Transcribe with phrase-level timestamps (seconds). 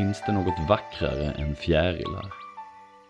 [0.00, 2.32] finns det något vackrare än fjärilar.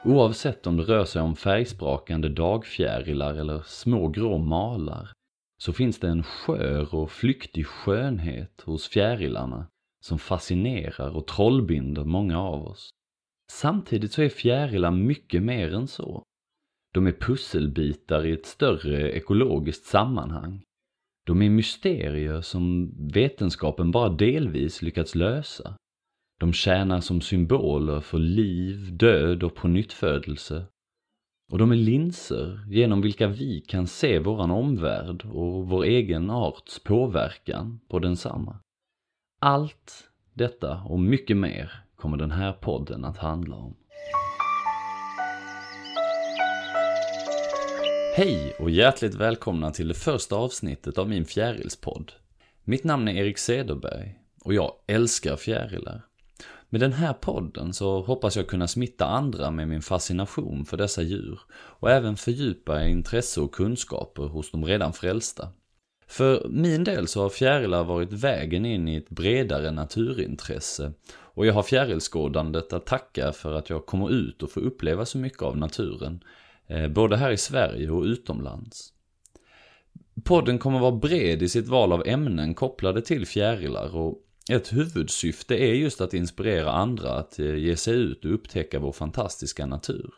[0.04, 5.12] Oavsett om det rör sig om färgsprakande dagfjärilar eller små grå malar
[5.58, 9.66] så finns det en skör och flyktig skönhet hos fjärilarna
[10.04, 12.90] som fascinerar och trollbinder många av oss.
[13.52, 16.22] Samtidigt så är fjärilar mycket mer än så.
[16.94, 20.62] De är pusselbitar i ett större ekologiskt sammanhang.
[21.26, 25.76] De är mysterier som vetenskapen bara delvis lyckats lösa.
[26.40, 30.64] De tjänar som symboler för liv, död och pånyttfödelse.
[31.52, 36.78] Och de är linser genom vilka vi kan se våran omvärld och vår egen arts
[36.84, 38.58] påverkan på densamma.
[39.40, 43.76] Allt detta och mycket mer kommer den här podden att handla om.
[48.16, 52.12] Hej och hjärtligt välkomna till det första avsnittet av min fjärilspodd.
[52.64, 56.09] Mitt namn är Erik Sederberg och jag älskar fjärilar.
[56.72, 61.02] Med den här podden så hoppas jag kunna smitta andra med min fascination för dessa
[61.02, 65.48] djur och även fördjupa intresse och kunskaper hos de redan frälsta.
[66.06, 71.54] För min del så har fjärilar varit vägen in i ett bredare naturintresse och jag
[71.54, 75.56] har fjärilskådandet att tacka för att jag kommer ut och får uppleva så mycket av
[75.56, 76.24] naturen,
[76.66, 78.92] eh, både här i Sverige och utomlands.
[80.24, 85.54] Podden kommer vara bred i sitt val av ämnen kopplade till fjärilar och ett huvudsyfte
[85.54, 90.10] är just att inspirera andra att eh, ge sig ut och upptäcka vår fantastiska natur.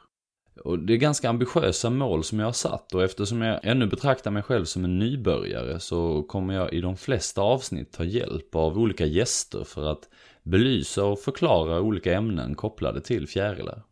[0.64, 4.30] Och det är ganska ambitiösa mål som jag har satt och eftersom jag ännu betraktar
[4.30, 8.78] mig själv som en nybörjare så kommer jag i de flesta avsnitt ta hjälp av
[8.78, 10.08] olika gäster för att
[10.42, 13.83] belysa och förklara olika ämnen kopplade till fjärilar.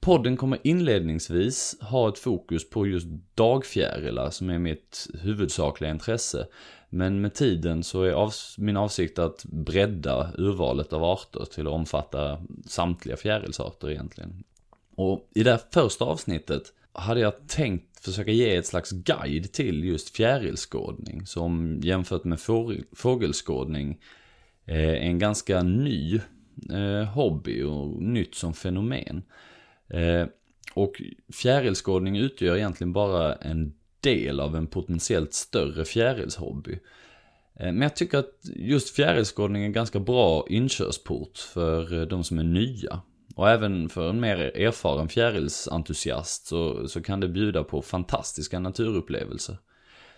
[0.00, 6.46] Podden kommer inledningsvis ha ett fokus på just dagfjärilar som är mitt huvudsakliga intresse.
[6.90, 11.72] Men med tiden så är av, min avsikt att bredda urvalet av arter till att
[11.72, 14.44] omfatta samtliga fjärilsarter egentligen.
[14.94, 16.62] Och i det här första avsnittet
[16.92, 22.40] hade jag tänkt försöka ge ett slags guide till just fjärilskådning som jämfört med
[22.92, 23.98] fågelskådning
[24.66, 26.20] eh, är en ganska ny
[26.72, 29.22] eh, hobby och nytt som fenomen.
[29.88, 30.26] Eh,
[30.74, 36.78] och fjärilskådning utgör egentligen bara en del av en potentiellt större fjärilshobby.
[37.60, 42.24] Eh, men jag tycker att just fjärilskådning är en ganska bra inkörsport för eh, de
[42.24, 43.00] som är nya.
[43.36, 49.58] Och även för en mer erfaren fjärilsentusiast så, så kan det bjuda på fantastiska naturupplevelser.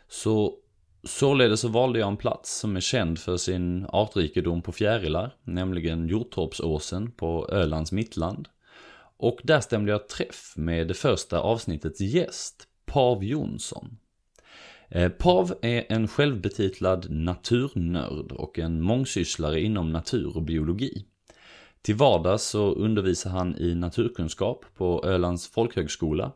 [0.08, 0.58] Så
[1.04, 6.08] således så valde jag en plats som är känd för sin artrikedom på fjärilar, nämligen
[6.08, 8.48] Hjortorpsåsen på Ölands mittland.
[9.16, 13.96] Och där stämde jag träff med det första avsnittets gäst, Pav Jonsson.
[14.88, 21.04] Eh, Pav är en självbetitlad naturnörd och en mångsysslare inom natur och biologi.
[21.82, 26.32] Till vardags så undervisar han i naturkunskap på Ölands folkhögskola.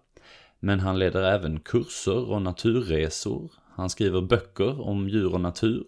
[0.60, 3.52] Men han leder även kurser och naturresor.
[3.70, 5.84] Han skriver böcker om djur och natur.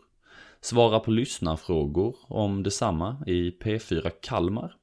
[0.60, 4.76] Svarar på lyssnarfrågor om detsamma i P4 Kalmar.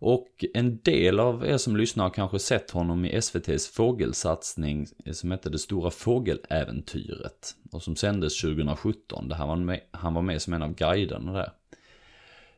[0.00, 5.30] Och en del av er som lyssnar har kanske sett honom i SVTs fågelsatsning som
[5.30, 7.54] hette Det stora fågeläventyret.
[7.72, 11.32] Och som sändes 2017, där han var med, han var med som en av guiderna
[11.32, 11.52] där.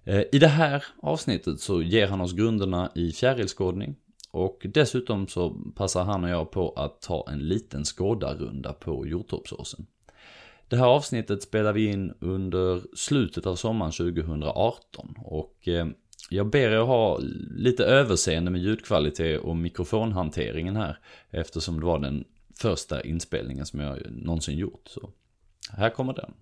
[0.05, 3.97] Eh, I det här avsnittet så ger han oss grunderna i fjärilskådning.
[4.31, 9.87] Och dessutom så passar han och jag på att ta en liten skådarrunda på Hjortorpsåsen.
[10.69, 15.87] Det här avsnittet spelar vi in under slutet av sommaren 2018 och eh,
[16.31, 17.19] jag ber er ha
[17.57, 20.99] lite överseende med ljudkvalitet och mikrofonhanteringen här
[21.31, 22.25] eftersom det var den
[22.61, 24.89] första inspelningen som jag någonsin gjort.
[24.89, 25.11] Så
[25.71, 26.35] här kommer den.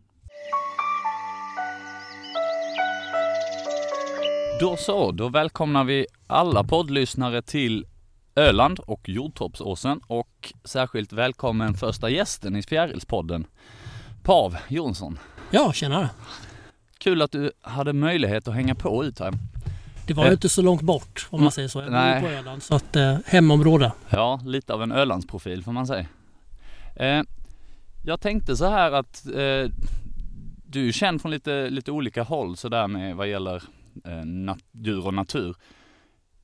[4.61, 7.87] Då så, då välkomnar vi alla poddlyssnare till
[8.35, 13.47] Öland och Jordtorpsåsen och särskilt välkommen första gästen i Fjärilspodden,
[14.23, 15.19] Pav Jonsson.
[15.51, 16.11] Ja, tjenare.
[16.99, 19.33] Kul att du hade möjlighet att hänga på ut här.
[20.11, 20.33] Det var ju eh.
[20.33, 21.51] inte så långt bort om man mm.
[21.51, 21.79] säger så.
[21.79, 23.93] Jag bor på Öland så att eh, hemområde.
[24.09, 26.07] Ja, lite av en Ölandsprofil får man säga.
[26.97, 27.23] Eh,
[28.05, 29.71] jag tänkte så här att eh,
[30.67, 33.63] du är känd från lite, lite olika håll sådär med vad gäller
[34.05, 35.57] eh, djur och natur.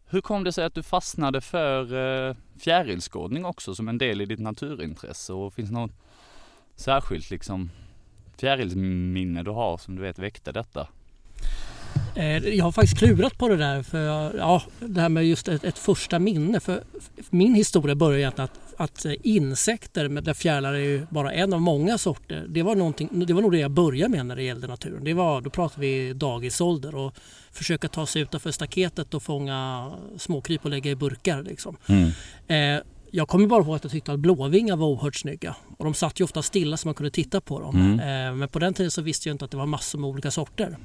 [0.07, 1.95] Hur kom det sig att du fastnade för
[2.29, 5.33] eh, fjärilskådning också som en del i ditt naturintresse?
[5.33, 5.93] Och finns något
[6.77, 7.71] särskilt liksom
[8.37, 10.89] fjärilsminne du har som du vet väckte detta?
[12.17, 15.65] Eh, jag har faktiskt klurat på det där, för ja, det här med just ett,
[15.65, 16.61] ett första minne.
[16.61, 16.83] För
[17.31, 21.61] min historia börjar egentligen att att eh, insekter, där fjärilar är ju bara en av
[21.61, 22.75] många sorter, det var,
[23.27, 25.05] det var nog det jag började med när det gällde naturen.
[25.05, 27.15] Det var, då pratade vi dagisålder och
[27.53, 31.43] försöka ta sig utanför staketet och fånga småkryp och lägga i burkar.
[31.43, 31.77] Liksom.
[31.87, 32.11] Mm.
[32.49, 35.57] Eh, jag kommer bara ihåg att jag tyckte att blåvingar var oerhört snygga.
[35.79, 37.77] Och de satt ju ofta stilla så man kunde titta på dem.
[37.77, 38.29] Mm.
[38.29, 40.31] Eh, men på den tiden så visste jag inte att det var massor med olika
[40.31, 40.77] sorter.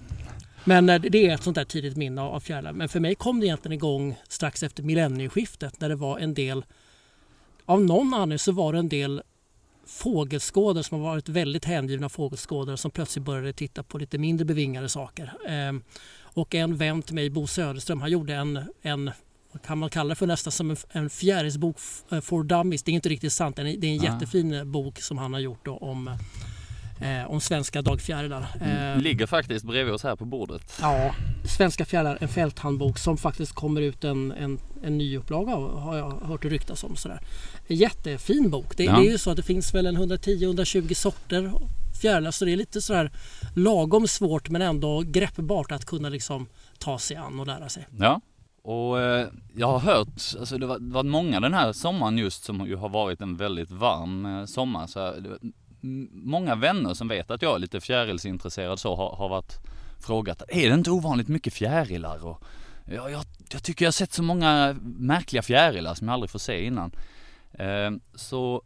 [0.63, 2.73] Men eh, det är ett sånt där tidigt minne av fjärilar.
[2.73, 6.65] Men för mig kom det egentligen igång strax efter millennieskiftet när det var en del
[7.65, 9.21] av någon anledning så var det en del
[9.85, 14.89] fågelskådare som har varit väldigt hängivna fågelskådare som plötsligt började titta på lite mindre bevingade
[14.89, 15.33] saker.
[15.47, 15.83] Ehm,
[16.21, 19.11] och en vän till mig, Bo Söderström, han gjorde en, en
[19.65, 21.77] kan man kalla det för nästan som en, en fjärilsbok
[22.11, 22.83] eh, for dummies.
[22.83, 23.55] Det är inte riktigt sant.
[23.55, 26.17] Det är en jättefin bok som han har gjort om
[27.01, 28.47] eh, om svenska dagfjärilar.
[28.61, 30.77] Eh, Ligger faktiskt bredvid oss här på bordet.
[30.81, 31.15] Ja,
[31.57, 35.97] Svenska fjärilar, en fälthandbok som faktiskt kommer ut en, en, en ny upplaga av har
[35.97, 36.95] jag hört ryktas om.
[36.95, 37.19] Sådär.
[37.67, 38.77] En jättefin bok.
[38.77, 38.91] Det, ja.
[38.91, 41.51] det är ju så att det finns väl en 110-120 sorter
[42.01, 43.11] fjärilar så det är lite sådär
[43.55, 46.47] lagom svårt men ändå greppbart att kunna liksom
[46.79, 47.87] ta sig an och lära sig.
[47.99, 48.21] Ja,
[48.63, 50.07] och eh, jag har hört,
[50.39, 53.37] alltså det var, det var många den här sommaren just som ju har varit en
[53.37, 54.87] väldigt varm eh, sommar.
[54.87, 55.15] Så
[56.11, 59.57] många vänner som vet att jag är lite fjärilsintresserad så har, har varit
[59.99, 62.25] frågat, är det inte ovanligt mycket fjärilar?
[62.25, 62.43] Och
[62.85, 66.39] jag, jag, jag tycker jag har sett så många märkliga fjärilar som jag aldrig får
[66.39, 66.91] se innan.
[67.53, 68.63] Eh, så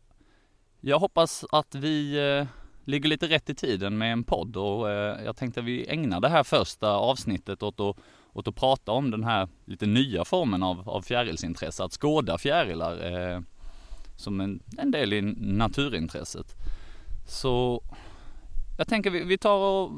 [0.82, 2.48] jag hoppas att vi eh,
[2.86, 6.20] ligger lite rätt i tiden med en podd och eh, jag tänkte att vi ägnar
[6.20, 7.98] det här första avsnittet åt att,
[8.34, 13.12] åt att prata om den här lite nya formen av, av fjärilsintresse, att skåda fjärilar
[13.12, 13.42] eh,
[14.16, 16.56] som en, en del i naturintresset.
[17.26, 17.84] Så
[18.78, 19.92] jag tänker vi, vi tar och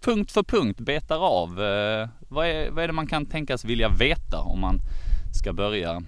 [0.00, 1.62] punkt för punkt betar av.
[1.62, 4.80] Eh, vad, är, vad är det man kan tänkas vilja veta om man
[5.40, 6.02] ska börja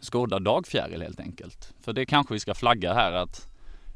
[0.00, 1.74] skåda dagfjäril helt enkelt?
[1.80, 3.48] För det kanske vi ska flagga här att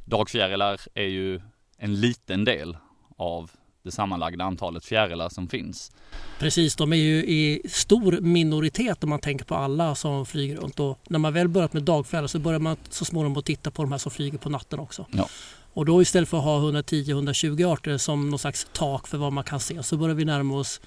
[0.04, 1.40] dagfjärilar är ju
[1.78, 2.76] en liten del
[3.16, 3.50] av
[3.86, 5.92] det sammanlagda antalet fjärilar som finns.
[6.38, 10.80] Precis, de är ju i stor minoritet om man tänker på alla som flyger runt.
[10.80, 13.82] Och när man väl börjat med dagfjärilar så börjar man så småningom att titta på
[13.82, 15.06] de här som flyger på natten också.
[15.10, 15.28] Ja.
[15.72, 19.44] Och då istället för att ha 110-120 arter som någon slags tak för vad man
[19.44, 20.80] kan se så börjar vi närma oss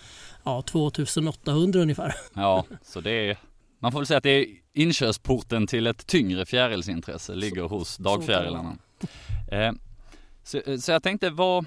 [0.44, 2.16] ja, 2800 ungefär.
[2.34, 3.38] Ja, så det är
[3.80, 7.98] man får väl säga att det är inkörsporten till ett tyngre fjärilsintresse ligger så, hos
[7.98, 8.78] dagfjärilarna.
[9.52, 9.72] Eh,
[10.44, 11.66] så, så, jag tänkte vad,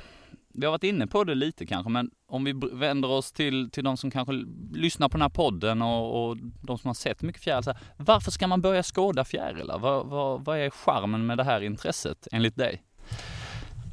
[0.55, 3.85] vi har varit inne på det lite kanske, men om vi vänder oss till, till
[3.85, 4.33] de som kanske
[4.73, 7.79] lyssnar på den här podden och, och de som har sett mycket fjärilar.
[7.97, 9.79] Varför ska man börja skåda fjärilar?
[9.79, 12.83] Vad, vad, vad är charmen med det här intresset enligt dig?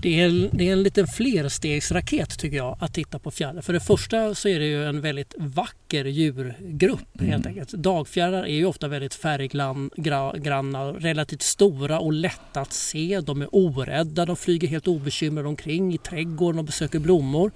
[0.02, 3.62] Det är, det är en liten flerstegsraket tycker jag att titta på fjärilar.
[3.62, 7.32] För det första så är det ju en väldigt vacker djurgrupp mm.
[7.32, 7.72] helt enkelt.
[7.72, 13.22] Dagfjärilar är ju ofta väldigt färggranna, relativt stora och lätta att se.
[13.22, 17.52] De är orädda, de flyger helt obekymrade omkring i trädgården och besöker blommor.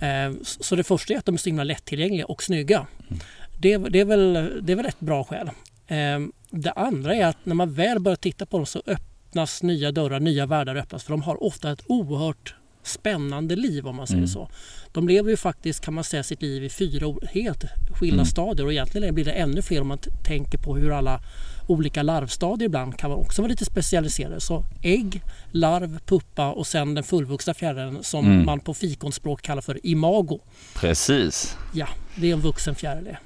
[0.00, 2.86] Eh, så det första är att de är så himla lättillgängliga och snygga.
[3.08, 3.20] Mm.
[3.60, 4.32] Det, det, är väl,
[4.62, 5.50] det är väl ett bra skäl.
[5.86, 6.20] Eh,
[6.50, 9.92] det andra är att när man väl börjar titta på dem så öppnar öppnas nya
[9.92, 14.18] dörrar, nya världar öppnas för de har ofta ett oerhört spännande liv om man säger
[14.18, 14.28] mm.
[14.28, 14.48] så.
[14.92, 18.26] De lever ju faktiskt kan man säga sitt liv i fyra helt skilda mm.
[18.26, 21.20] stadier och egentligen blir det ännu fler om man tänker på hur alla
[21.68, 24.40] olika larvstadier ibland kan också vara lite specialiserade.
[24.40, 28.46] Så ägg, larv, puppa och sen den fullvuxna fjärilen som mm.
[28.46, 30.40] man på fikonspråk kallar för imago.
[30.74, 31.56] Precis.
[31.72, 33.16] Ja, det är en vuxen fjäril.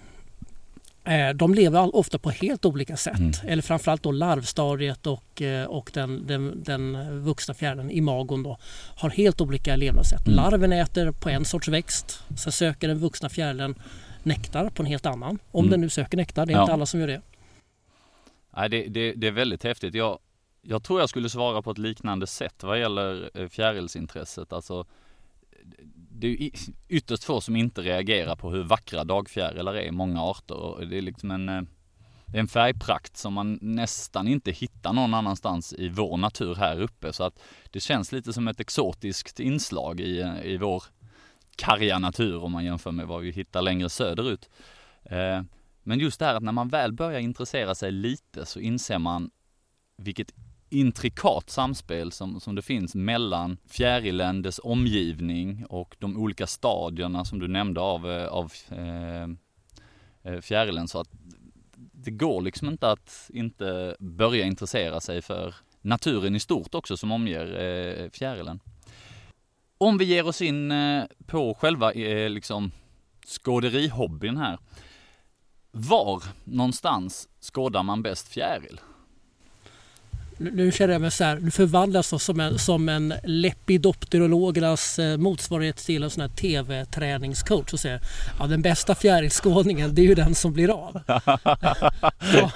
[1.10, 3.18] Eh, de lever ofta på helt olika sätt.
[3.18, 3.32] Mm.
[3.44, 8.58] Eller framförallt då larvstadiet och, eh, och den, den, den vuxna fjärilen, imagon, då,
[8.96, 10.26] har helt olika levnadssätt.
[10.26, 10.36] Mm.
[10.36, 12.22] Larven äter på en sorts växt.
[12.36, 13.74] Sen söker den vuxna fjärilen
[14.22, 15.38] nektar på en helt annan.
[15.50, 15.70] Om mm.
[15.70, 16.62] den nu söker nektar, det är ja.
[16.62, 17.22] inte alla som gör det.
[18.56, 19.94] Nej, det, det, det är väldigt häftigt.
[19.94, 20.18] Jag,
[20.62, 24.52] jag tror jag skulle svara på ett liknande sätt vad gäller eh, fjärilsintresset.
[24.52, 24.86] Alltså,
[26.20, 26.50] det är
[26.88, 30.54] ytterst få som inte reagerar på hur vackra dagfjärilar är i många arter.
[30.54, 31.62] Och det är liksom en, eh,
[32.26, 36.80] det är en färgprakt som man nästan inte hittar någon annanstans i vår natur här
[36.80, 37.12] uppe.
[37.12, 40.84] Så att det känns lite som ett exotiskt inslag i, eh, i vår
[41.56, 44.50] karga natur om man jämför med vad vi hittar längre söderut.
[45.02, 45.42] Eh,
[45.82, 49.30] men just det här att när man väl börjar intressera sig lite så inser man
[49.96, 50.32] vilket
[50.70, 57.38] intrikat samspel som, som det finns mellan fjärilen, dess omgivning och de olika stadierna som
[57.38, 59.28] du nämnde av, eh, av eh,
[60.32, 60.88] eh, fjärilen.
[60.88, 61.08] Så att
[61.92, 67.12] det går liksom inte att inte börja intressera sig för naturen i stort också som
[67.12, 68.60] omger eh, fjärilen.
[69.78, 72.72] Om vi ger oss in eh, på själva eh, liksom
[73.26, 74.58] skåderihobbyn här.
[75.72, 78.80] Var någonstans skådar man bäst fjäril?
[80.40, 85.16] Nu, känner jag mig så här, nu förvandlas jag som en, som en lepidopterologernas eh,
[85.16, 88.00] motsvarighet till en sån här tv-träningscoach och säger
[88.38, 91.02] ja den bästa fjärilskådningen det är ju den som blir av.
[92.34, 92.52] ja,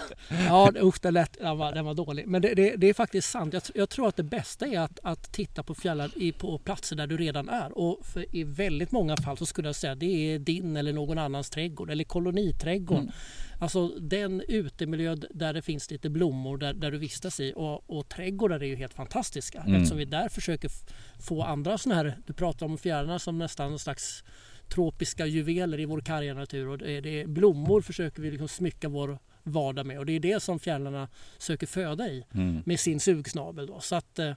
[0.48, 2.26] ja usch den, lät, den, var, den var dålig.
[2.26, 3.52] Men det, det, det är faktiskt sant.
[3.52, 6.96] Jag, jag, tror att det bästa är att, att titta på fjällar i, på platser
[6.96, 7.78] där du redan är.
[7.78, 8.00] Och
[8.30, 11.90] i väldigt många fall så skulle jag säga det är din eller någon annans trädgård
[11.90, 12.98] eller koloniträdgård.
[12.98, 13.12] Mm.
[13.58, 18.08] Alltså den utemiljö där det finns lite blommor där, där du vistas i och, och
[18.08, 19.75] trädgårdar är ju helt fantastiska mm.
[19.75, 20.70] eftersom vi där försöker
[21.20, 24.25] få andra sådana här, du pratar om fjärilarna som nästan någon slags
[24.68, 28.49] tropiska juveler i vår karga natur och det är, det är, blommor försöker vi liksom
[28.49, 31.08] smycka vår vardag med och det är det som fjärilarna
[31.38, 32.62] söker föda i mm.
[32.66, 33.66] med sin sugsnabel.
[33.66, 33.80] Då.
[33.80, 34.32] Så att eh,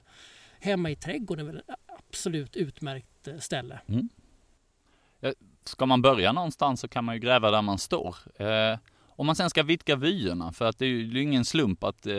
[0.60, 1.74] hemma i trädgården är väl ett
[2.08, 3.80] absolut utmärkt eh, ställe.
[3.86, 4.08] Mm.
[5.64, 8.16] Ska man börja någonstans så kan man ju gräva där man står.
[8.36, 8.78] Eh,
[9.18, 12.14] om man sen ska vidga vyerna, för att det är ju ingen slump att eh,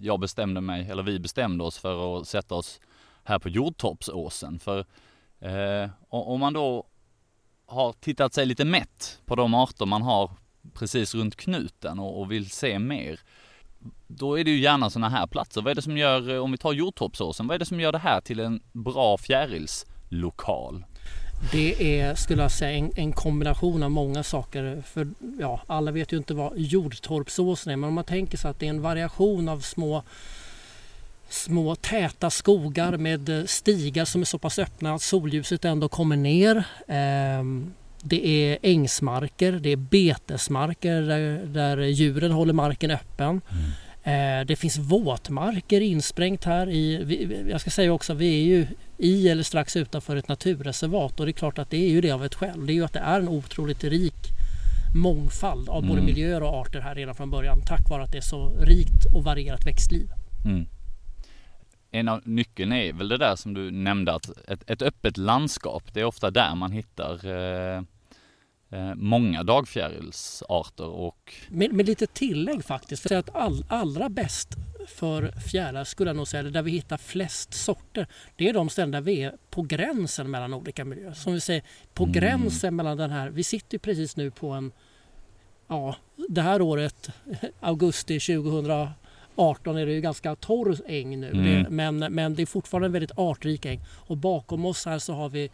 [0.00, 2.80] jag bestämde mig, eller vi bestämde oss för att sätta oss
[3.24, 4.58] här på Jordtorpsåsen.
[4.58, 4.78] För
[5.40, 6.86] eh, om man då
[7.66, 10.30] har tittat sig lite mätt på de arter man har
[10.74, 13.20] precis runt knuten och, och vill se mer,
[14.06, 15.62] då är det ju gärna sådana här platser.
[15.62, 17.98] Vad är det som gör, om vi tar Jordtorpsåsen, vad är det som gör det
[17.98, 20.84] här till en bra fjärilslokal?
[21.52, 24.82] Det är, skulle jag säga, en, en, kombination av många saker.
[24.86, 25.08] För
[25.40, 28.66] ja, alla vet ju inte vad jordtorpsåsen är, men om man tänker sig att det
[28.66, 30.02] är en variation av små
[31.28, 36.16] små täta skogar med eh, stigar som är så pass öppna att solljuset ändå kommer
[36.16, 36.64] ner.
[36.88, 43.28] Ehm, det är ängsmarker, det är betesmarker där, där djuren håller marken öppen.
[43.28, 43.40] Mm.
[44.02, 48.66] Eh, det finns våtmarker insprängt här i, jag ska säga också, vi är ju
[48.98, 52.10] i eller strax utanför ett naturreservat och det är klart att det är ju det
[52.10, 52.66] av ett skäl.
[52.66, 54.28] Det är ju att det är en otroligt rik
[54.94, 56.04] mångfald av både mm.
[56.04, 59.24] miljöer och arter här redan från början tack vare att det är så rikt och
[59.24, 60.08] varierat växtliv.
[60.44, 60.66] Mm.
[61.90, 65.82] En av nyckeln är väl det där som du nämnde att ett, ett öppet landskap,
[65.92, 67.82] det är ofta där man hittar eh, Eh,
[68.94, 71.34] många dagfjärilsarter och...
[71.48, 73.02] Med, med lite tillägg faktiskt.
[73.08, 77.54] För att all, allra bäst för fjärilar skulle jag nog säga, där vi hittar flest
[77.54, 81.12] sorter, det är de ställen där vi är på gränsen mellan olika miljöer.
[81.12, 81.62] Som vi säger,
[81.94, 82.12] på mm.
[82.12, 84.72] gränsen mellan den här, vi sitter precis nu på en,
[85.68, 85.96] ja,
[86.28, 87.10] det här året,
[87.60, 91.30] augusti 2018 är det ju ganska torr äng nu.
[91.30, 91.62] Mm.
[91.62, 93.80] Det, men, men det är fortfarande en väldigt artrik äng.
[93.90, 95.50] Och bakom oss här så har vi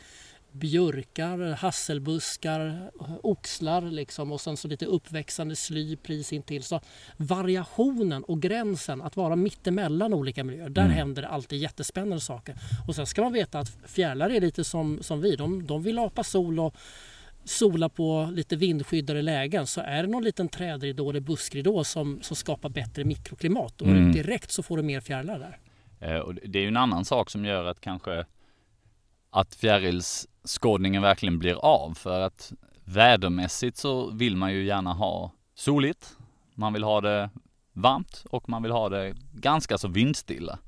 [0.58, 2.90] björkar, hasselbuskar,
[3.22, 6.62] oxlar liksom och sen så lite uppväxande sly precis intill.
[6.62, 6.80] Så
[7.16, 10.96] variationen och gränsen att vara mittemellan olika miljöer, där mm.
[10.96, 12.54] händer det alltid jättespännande saker.
[12.88, 15.98] Och sen ska man veta att fjärilar är lite som, som vi, de, de vill
[15.98, 16.74] apa sol och
[17.44, 22.36] sola på lite vindskyddade lägen så är det någon liten trädridå eller buskridå som, som
[22.36, 24.12] skapar bättre mikroklimat och mm.
[24.12, 25.58] direkt så får du mer fjärilar där.
[26.00, 28.24] Eh, och det är ju en annan sak som gör att kanske
[29.36, 32.52] att fjärilsskådningen verkligen blir av för att
[32.84, 36.16] vädermässigt så vill man ju gärna ha soligt,
[36.54, 37.30] man vill ha det
[37.72, 40.58] varmt och man vill ha det ganska så vindstilla.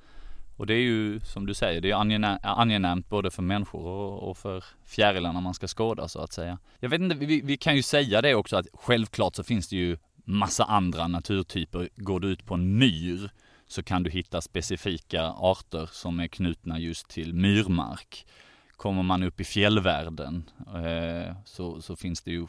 [0.56, 3.84] Och det är ju som du säger, det är angenämt både för människor
[4.22, 6.58] och, för fjärilarna man ska skåda så att säga.
[6.80, 9.76] Jag vet inte, vi, vi, kan ju säga det också att självklart så finns det
[9.76, 11.88] ju massa andra naturtyper.
[11.96, 13.30] Går du ut på en myr
[13.66, 18.26] så kan du hitta specifika arter som är knutna just till myrmark.
[18.78, 22.46] Kommer man upp i fjällvärlden eh, så, så finns det ju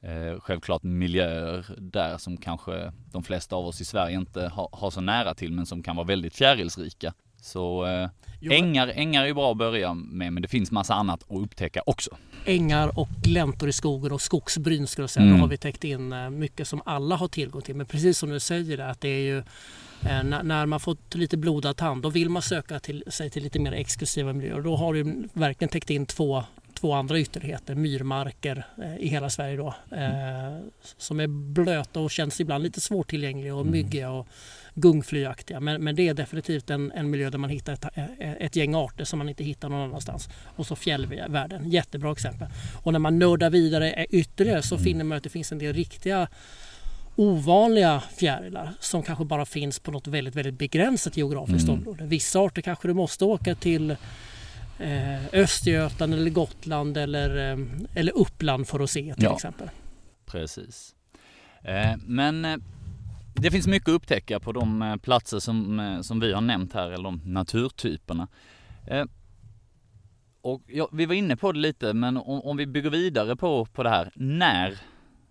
[0.00, 4.90] eh, självklart miljöer där som kanske de flesta av oss i Sverige inte har, har
[4.90, 7.14] så nära till men som kan vara väldigt fjärilsrika.
[7.42, 8.08] Så eh,
[8.52, 12.10] ängar, ängar är bra att börja med men det finns massa annat att upptäcka också.
[12.44, 15.26] Ängar och gläntor i skogen och skogsbryn skulle jag säga.
[15.26, 15.36] Mm.
[15.36, 17.76] Då har vi täckt in eh, mycket som alla har tillgång till.
[17.76, 19.42] Men precis som du säger att det är ju
[20.06, 23.58] Eh, när man fått lite blodad tand då vill man söka till, sig till lite
[23.58, 24.60] mer exklusiva miljöer.
[24.60, 26.44] Då har du verkligen täckt in två,
[26.74, 29.74] två andra ytterligheter, myrmarker eh, i hela Sverige då.
[29.90, 30.58] Eh,
[30.98, 33.72] som är blöta och känns ibland lite svårtillgängliga och mm.
[33.72, 34.28] myggiga och
[34.74, 35.60] gungflyaktiga.
[35.60, 37.84] Men, men det är definitivt en, en miljö där man hittar ett,
[38.18, 40.28] ett gäng arter som man inte hittar någon annanstans.
[40.56, 42.48] Och så fjällvärlden, jättebra exempel.
[42.82, 44.84] Och när man nördar vidare ytterligare så mm.
[44.84, 46.28] finner man att det finns en del riktiga
[47.16, 51.78] ovanliga fjärilar som kanske bara finns på något väldigt, väldigt begränsat geografiskt mm.
[51.80, 52.04] område.
[52.04, 53.90] Vissa arter kanske du måste åka till
[54.78, 57.58] eh, Östergötland eller Gotland eller, eh,
[57.94, 59.70] eller Uppland för att se till ja, exempel.
[60.26, 60.94] Precis.
[61.62, 62.56] Eh, men eh,
[63.34, 66.72] det finns mycket att upptäcka på de eh, platser som, eh, som vi har nämnt
[66.72, 68.28] här, eller de naturtyperna.
[68.86, 69.04] Eh,
[70.40, 73.64] och ja, vi var inne på det lite, men om, om vi bygger vidare på,
[73.64, 74.12] på det här.
[74.14, 74.78] När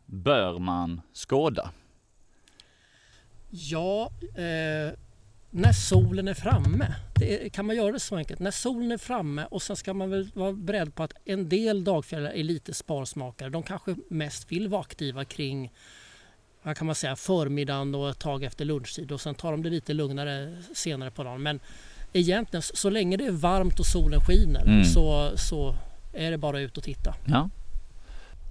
[0.05, 1.71] bör man skåda?
[3.49, 4.93] Ja, eh,
[5.49, 6.95] när solen är framme.
[7.15, 8.39] Det kan man göra det så enkelt?
[8.39, 11.83] När solen är framme och sen ska man väl vara beredd på att en del
[11.83, 13.49] dagfjärilar är lite sparsmakare.
[13.49, 15.71] De kanske mest vill vara aktiva kring
[16.63, 19.69] vad kan man säga, förmiddagen och ett tag efter lunchtid och sen tar de det
[19.69, 21.43] lite lugnare senare på dagen.
[21.43, 21.59] Men
[22.13, 24.83] egentligen så länge det är varmt och solen skiner mm.
[24.83, 25.75] så, så
[26.13, 27.15] är det bara ut och titta.
[27.25, 27.49] Ja.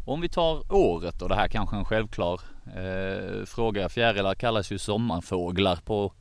[0.07, 3.89] Om vi tar året och det här kanske en självklar eh, fråga.
[3.89, 6.13] Fjärilar kallas ju sommarfåglar på,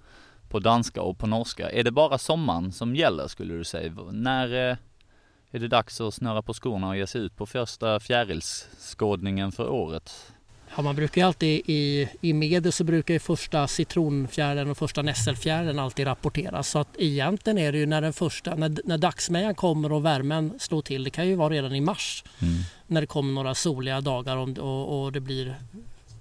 [0.49, 1.69] på danska och på norska.
[1.69, 3.93] Är det bara sommaren som gäller skulle du säga?
[4.11, 4.77] När eh,
[5.51, 9.69] är det dags att snöra på skorna och ge sig ut på första fjärilsskådningen för
[9.69, 10.33] året?
[10.79, 15.79] Ja, man brukar alltid i, i media så brukar ju första citronfjärilen och första nässelfjärilen
[15.79, 16.69] alltid rapporteras.
[16.69, 20.53] Så att egentligen är det ju när den första, när, när dagsmejan kommer och värmen
[20.59, 22.23] slår till, det kan ju vara redan i mars.
[22.41, 22.53] Mm.
[22.87, 25.55] När det kommer några soliga dagar och, och, och det blir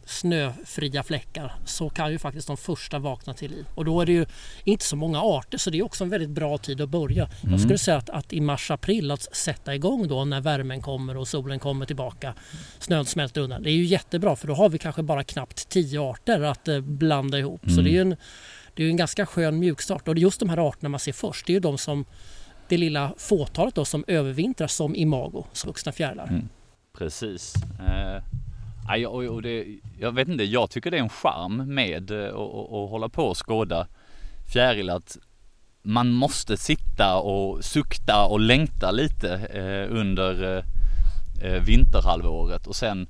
[0.09, 3.67] snöfria fläckar så kan ju faktiskt de första vakna till liv.
[3.75, 4.27] Och då är det ju
[4.65, 7.25] inte så många arter så det är också en väldigt bra tid att börja.
[7.25, 7.53] Mm.
[7.53, 11.29] Jag skulle säga att, att i mars-april att sätta igång då när värmen kommer och
[11.29, 12.35] solen kommer tillbaka,
[12.79, 13.63] snön smälter undan.
[13.63, 16.81] Det är ju jättebra för då har vi kanske bara knappt tio arter att eh,
[16.81, 17.65] blanda ihop.
[17.65, 17.77] Mm.
[17.77, 18.17] Så det är ju en,
[18.75, 21.53] det är en ganska skön mjukstart och just de här arterna man ser först det
[21.53, 22.05] är ju de som
[22.69, 26.27] det lilla fåtalet då som övervintrar som imago, vuxna fjärilar.
[26.29, 26.49] Mm.
[26.99, 27.55] Precis.
[27.81, 28.23] Eh
[28.97, 29.67] Ja, och, och det,
[29.99, 33.49] jag vet inte, jag tycker det är en charm med eh, att hålla på och
[33.49, 33.87] skåda
[34.53, 35.19] fjäril att
[35.83, 40.65] man måste sitta och sukta och längta lite eh, under eh,
[41.43, 43.09] eh, vinterhalvåret och sen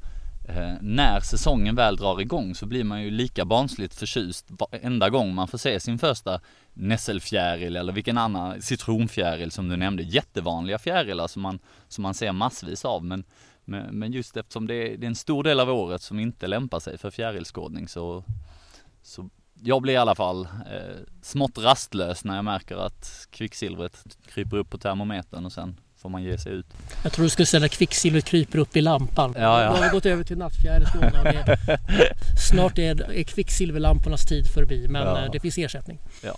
[0.48, 5.34] eh, när säsongen väl drar igång så blir man ju lika barnsligt förtjust varenda gång
[5.34, 6.40] man får se sin första
[6.74, 10.02] nässelfjäril eller vilken annan citronfjäril som du nämnde.
[10.02, 11.58] Jättevanliga fjärilar som man,
[11.88, 13.24] som man ser massvis av men
[13.68, 16.46] men, men just eftersom det är, det är, en stor del av året som inte
[16.46, 18.24] lämpar sig för fjärilskådning så,
[19.02, 19.30] så
[19.62, 24.70] jag blir i alla fall eh, smått rastlös när jag märker att kvicksilvret kryper upp
[24.70, 26.66] på termometern och sen får man ge sig ut.
[27.02, 29.34] Jag tror du skulle säga kvicksilvret kryper upp i lampan.
[29.36, 29.70] Ja, ja.
[29.70, 31.12] Nu har vi gått över till nattfjärilskådning.
[32.50, 35.24] Snart är, är kvicksilverlampornas tid förbi men ja.
[35.24, 35.98] Eh, det finns ersättning.
[36.22, 36.36] Ja.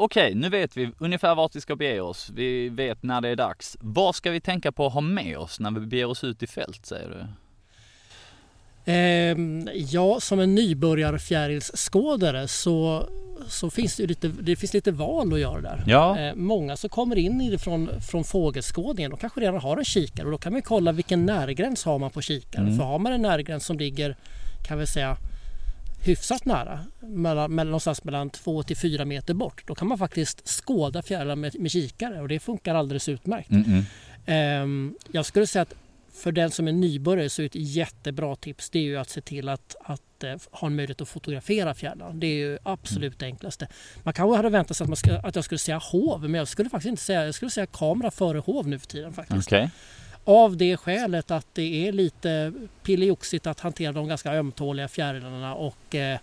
[0.00, 2.30] Okej, nu vet vi ungefär vart vi ska bege oss.
[2.34, 3.76] Vi vet när det är dags.
[3.80, 6.46] Vad ska vi tänka på att ha med oss när vi beger oss ut i
[6.46, 7.26] fält, säger du?
[8.92, 9.36] Eh,
[9.74, 13.08] ja, som en nybörjarfjärilsskådare så,
[13.48, 15.84] så finns det, lite, det finns lite val att göra där.
[15.86, 16.18] Ja.
[16.18, 19.84] Eh, många som kommer in i det från, från fågelskådningen, de kanske redan har en
[19.84, 22.66] kikare och då kan man kolla vilken närgräns har man på kikaren.
[22.66, 22.78] Mm.
[22.78, 24.16] För har man en närgräns som ligger,
[24.68, 25.16] kan vi säga,
[26.02, 29.62] hyfsat nära, mellan, mellan, någonstans mellan 2 till 4 meter bort.
[29.66, 33.50] Då kan man faktiskt skåda fjärilar med, med kikare och det funkar alldeles utmärkt.
[33.50, 33.84] Mm -mm.
[34.62, 35.74] Um, jag skulle säga att
[36.12, 39.20] för den som är nybörjare så är ett jättebra tips det är ju att se
[39.20, 42.12] till att, att uh, ha en möjlighet att fotografera fjärilar.
[42.12, 43.32] Det är ju absolut mm.
[43.32, 43.68] enklaste.
[44.02, 46.48] Man kanske hade väntat sig att, man ska, att jag skulle säga hov men jag
[46.48, 49.48] skulle faktiskt inte säga, jag skulle säga kamera före hov nu för tiden faktiskt.
[49.48, 49.68] Okay.
[50.28, 55.94] Av det skälet att det är lite pillioxigt att hantera de ganska ömtåliga fjärilarna och
[55.94, 56.18] eh,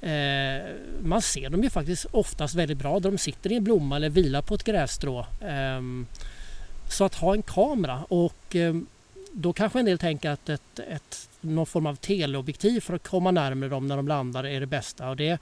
[0.00, 0.62] eh,
[1.02, 4.10] man ser dem ju faktiskt oftast väldigt bra där de sitter i en blomma eller
[4.10, 5.26] vilar på ett grässtrå.
[5.40, 5.80] Eh,
[6.90, 8.74] så att ha en kamera och eh,
[9.32, 13.30] då kanske en del tänker att ett, ett, någon form av teleobjektiv för att komma
[13.30, 15.08] närmare dem när de landar är det bästa.
[15.08, 15.38] Och det,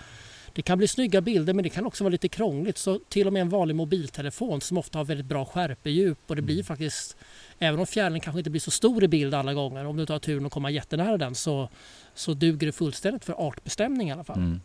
[0.55, 3.33] det kan bli snygga bilder men det kan också vara lite krångligt så till och
[3.33, 6.65] med en vanlig mobiltelefon som ofta har väldigt bra skärpedjup och det blir mm.
[6.65, 7.17] faktiskt
[7.59, 10.19] Även om fjärilen kanske inte blir så stor i bild alla gånger om du tar
[10.19, 11.69] turen att komma jättenära den så,
[12.15, 14.39] så duger det fullständigt för artbestämning i alla fall.
[14.39, 14.61] Mm.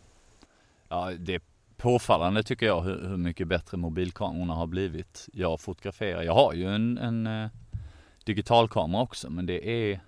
[0.88, 1.40] Ja, det är
[1.76, 5.28] påfallande tycker jag hur, hur mycket bättre mobilkamerorna har blivit.
[5.32, 7.48] Jag fotograferar, jag har ju en, en uh,
[8.24, 10.00] digitalkamera också men det är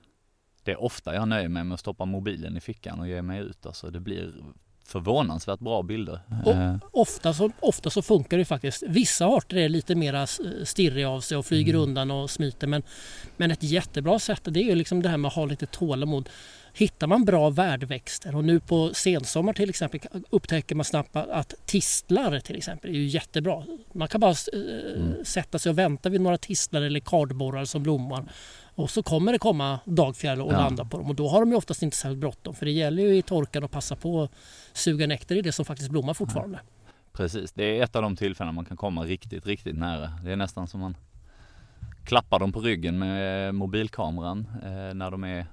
[0.65, 3.41] det är ofta jag nöjer mig med att stoppa mobilen i fickan och ge mig
[3.41, 3.67] ut.
[3.67, 4.35] Alltså det blir
[4.85, 6.21] förvånansvärt bra bilder.
[6.45, 6.77] Och eh.
[6.91, 8.83] ofta, så, ofta så funkar det faktiskt.
[8.87, 10.27] Vissa arter är lite mera
[10.65, 11.83] stirriga av sig och flyger mm.
[11.83, 12.83] undan och smiter men,
[13.37, 16.29] men ett jättebra sätt det är ju liksom det här med att ha lite tålamod.
[16.75, 22.41] Hittar man bra värdväxter och nu på sensommar till exempel upptäcker man snabbt att tistlar
[22.41, 23.65] till exempel är ju jättebra.
[23.93, 25.25] Man kan bara eh, mm.
[25.25, 28.25] sätta sig och vänta vid några tistlar eller kardborrar som blommar
[28.75, 30.59] och så kommer det komma dagfjäril och ja.
[30.59, 33.03] landa på dem och då har de ju oftast inte särskilt bråttom för det gäller
[33.03, 34.31] ju i torkan att passa på att
[34.73, 36.59] suga nektar i det som faktiskt blommar fortfarande.
[36.63, 36.93] Ja.
[37.13, 40.13] Precis, det är ett av de tillfällen man kan komma riktigt, riktigt nära.
[40.25, 40.97] Det är nästan som man
[42.05, 45.47] klappar dem på ryggen med mobilkameran eh, när de är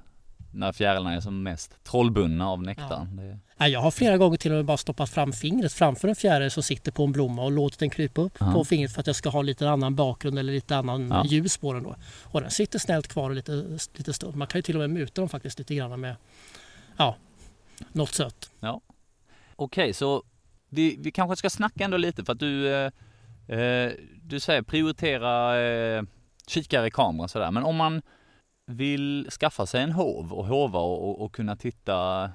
[0.52, 3.22] när fjärilarna är som mest trollbundna av nektarn.
[3.30, 3.38] Ja.
[3.58, 6.52] Ja, jag har flera gånger till och med bara stoppat fram fingret framför en fjäril
[6.52, 8.52] som sitter på en blomma och låtit den krypa upp ja.
[8.54, 11.26] på fingret för att jag ska ha lite annan bakgrund eller lite annan ja.
[11.26, 11.84] ljus på den.
[11.84, 11.96] Då.
[12.24, 13.52] Och den sitter snällt kvar lite,
[13.94, 14.36] lite stund.
[14.36, 16.16] Man kan ju till och med muta dem faktiskt lite grann med
[16.98, 17.16] ja,
[17.92, 18.52] något sött.
[18.60, 18.82] Ja.
[19.56, 20.24] Okej, okay, så
[20.70, 22.92] vi, vi kanske ska snacka ändå lite för att du, eh,
[23.48, 26.04] eh du säger prioritera eh,
[26.48, 27.52] kikare, kamera och sådär.
[27.52, 28.02] Men om man
[28.70, 32.32] vill skaffa sig en hov och hova och, och kunna titta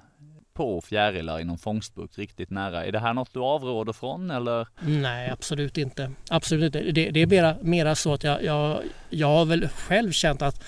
[0.54, 2.84] på fjärilar inom fångstburk riktigt nära.
[2.84, 4.68] Är det här något du avråder från eller?
[4.80, 6.12] Nej, absolut inte.
[6.30, 6.92] Absolut inte.
[6.92, 10.64] Det, det är mera, mera så att jag, jag, jag har väl själv känt att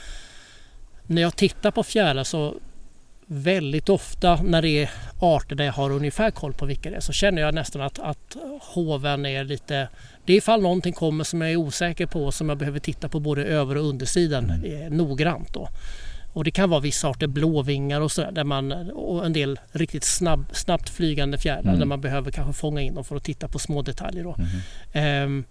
[1.02, 2.54] när jag tittar på fjärilar så
[3.26, 7.00] väldigt ofta när det är arter där jag har ungefär koll på vilka det är
[7.00, 9.88] så känner jag nästan att, att hoven är lite...
[10.26, 13.20] Det är ifall någonting kommer som jag är osäker på som jag behöver titta på
[13.20, 14.82] både över och undersidan mm.
[14.82, 15.52] eh, noggrant.
[15.52, 15.68] Då.
[16.32, 20.04] Och det kan vara vissa arter blåvingar och sådär där man och en del riktigt
[20.04, 21.78] snabb, snabbt flygande fjärilar mm.
[21.78, 24.24] där man behöver kanske fånga in dem för att titta på små detaljer.
[24.24, 24.36] Då.
[24.92, 25.24] Mm.
[25.24, 25.44] Um,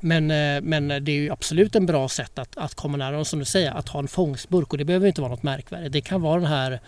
[0.00, 3.24] men, eh, men det är ju absolut en bra sätt att, att komma nära dem
[3.24, 5.92] som du säger, att ha en fångstburk och det behöver inte vara något märkvärdigt.
[5.92, 6.78] Det kan vara den här eh,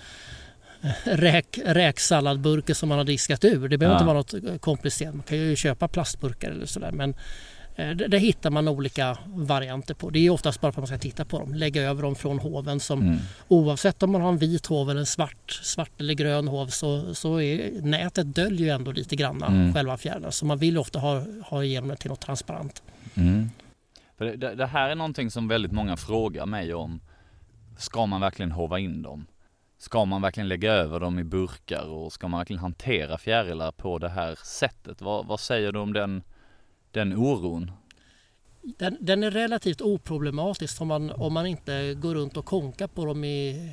[1.04, 3.68] räk, räksalladburken som man har diskat ur.
[3.68, 3.98] Det behöver ja.
[3.98, 5.14] inte vara något eh, komplicerat.
[5.14, 6.92] Man kan ju köpa plastburkar eller sådär.
[6.92, 7.14] Men
[7.76, 10.10] där hittar man olika varianter på.
[10.10, 11.54] Det är oftast bara för att man ska titta på dem.
[11.54, 13.18] Lägga över dem från hoven som mm.
[13.48, 17.14] oavsett om man har en vit hov eller en svart, svart eller grön hov så,
[17.14, 19.74] så är nätet döljer ju ändå lite grann mm.
[19.74, 20.32] själva fjärilarna.
[20.32, 22.82] Så man vill ofta ha, ha igenom det till något transparent.
[23.14, 23.50] Mm.
[24.18, 27.00] För det, det, här är någonting som väldigt många frågar mig om.
[27.78, 29.26] Ska man verkligen hova in dem?
[29.78, 33.98] Ska man verkligen lägga över dem i burkar och ska man verkligen hantera fjärilar på
[33.98, 35.02] det här sättet?
[35.02, 36.22] Vad, vad säger du om den,
[36.90, 37.70] den oron?
[38.62, 43.04] Den, den, är relativt oproblematisk om man, om man inte går runt och konkar på
[43.04, 43.72] dem i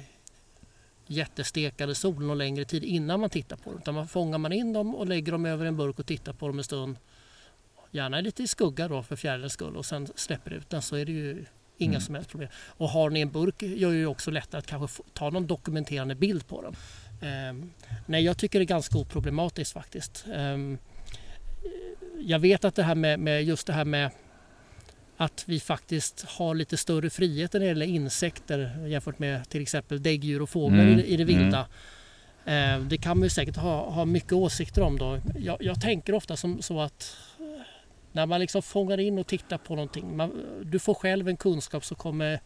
[1.08, 3.80] jättestekade sol någon längre tid innan man tittar på dem.
[3.80, 6.48] Utan man fångar man in dem och lägger dem över en burk och tittar på
[6.48, 6.98] dem en stund
[7.92, 11.06] gärna lite i skugga då för fjärilens skull och sen släpper ut den så är
[11.06, 11.46] det ju
[11.82, 12.02] inga mm.
[12.02, 12.50] som helst problem.
[12.68, 16.48] Och har ni en burk gör det också lättare att kanske ta någon dokumenterande bild
[16.48, 16.76] på den.
[17.50, 17.72] Um,
[18.06, 20.26] nej, jag tycker det är ganska oproblematiskt faktiskt.
[20.28, 20.78] Um,
[22.20, 24.12] jag vet att det här med, med, just det här med
[25.18, 30.04] att vi faktiskt har lite större frihet när det gäller insekter jämfört med till exempel
[30.04, 31.00] däggdjur och fåglar mm.
[31.00, 31.68] i, i, det vilda.
[32.46, 32.82] Mm.
[32.82, 35.20] Uh, det kan man ju säkert ha, ha mycket åsikter om då.
[35.40, 37.18] Jag, jag tänker ofta som så att
[38.12, 40.18] när man liksom fångar in och tittar på någonting.
[40.18, 40.32] Man,
[40.64, 42.40] du får själv en kunskap som kommer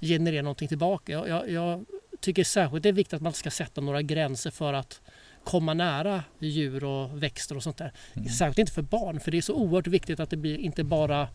[0.00, 1.12] generera någonting tillbaka.
[1.12, 1.84] Jag, jag, jag
[2.20, 5.00] tycker särskilt det är viktigt att man ska sätta några gränser för att
[5.44, 7.92] komma nära djur och växter och sånt där.
[8.14, 8.28] Mm.
[8.28, 11.28] Särskilt inte för barn för det är så oerhört viktigt att det blir inte bara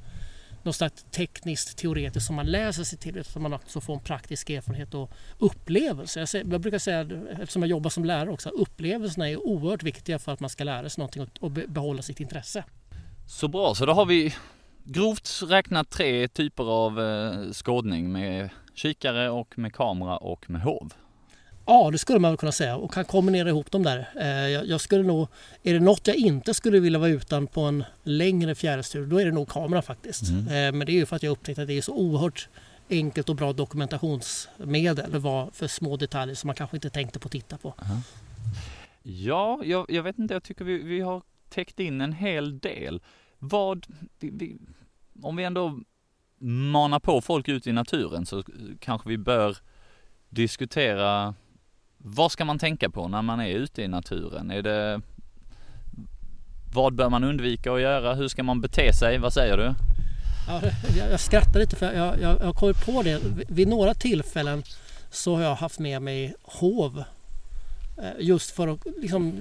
[0.64, 4.50] något slags tekniskt teoretiskt som man läser sig till utan man också får en praktisk
[4.50, 6.20] erfarenhet och upplevelse.
[6.20, 10.20] Jag, säger, jag brukar säga, eftersom jag jobbar som lärare också, upplevelserna är oerhört viktiga
[10.20, 12.64] för att man ska lära sig någonting och behålla sitt intresse.
[13.28, 14.36] Så bra, så då har vi
[14.84, 20.94] grovt räknat tre typer av eh, skådning med kikare och med kamera och med hov.
[21.66, 24.10] Ja, det skulle man väl kunna säga och kan kombinera ihop dem där.
[24.22, 25.28] Eh, jag, skulle nog,
[25.64, 29.26] är det något jag inte skulle vilja vara utan på en längre fjärilstur, då är
[29.26, 30.30] det nog kamera faktiskt.
[30.30, 30.48] Mm.
[30.48, 32.50] Eh, men det är ju för att jag upptäckt att det är så oerhört
[32.90, 37.32] enkelt och bra dokumentationsmedel vad för små detaljer som man kanske inte tänkte på att
[37.32, 37.68] titta på.
[37.68, 38.00] Uh -huh.
[39.04, 43.02] Ja, jag, jag, vet inte, jag tycker vi, vi har täckt in en hel del.
[43.40, 43.86] Vad,
[44.20, 44.58] vi, vi,
[45.22, 45.80] om vi ändå
[46.72, 48.44] manar på folk ut i naturen så
[48.80, 49.58] kanske vi bör
[50.30, 51.36] diskutera
[51.98, 54.52] vad ska man tänka på när man är ute i naturen?
[54.52, 55.02] Är det
[56.74, 58.14] vad bör man undvika att göra?
[58.14, 59.18] Hur ska man bete sig?
[59.18, 59.74] Vad säger du?
[60.48, 60.62] Ja,
[60.98, 62.56] jag, jag skrattar lite för jag, jag, jag
[62.86, 63.22] på det.
[63.50, 64.64] Vid några tillfällen
[65.10, 67.04] så har jag haft med mig hov.
[67.98, 69.34] Eh, just för att liksom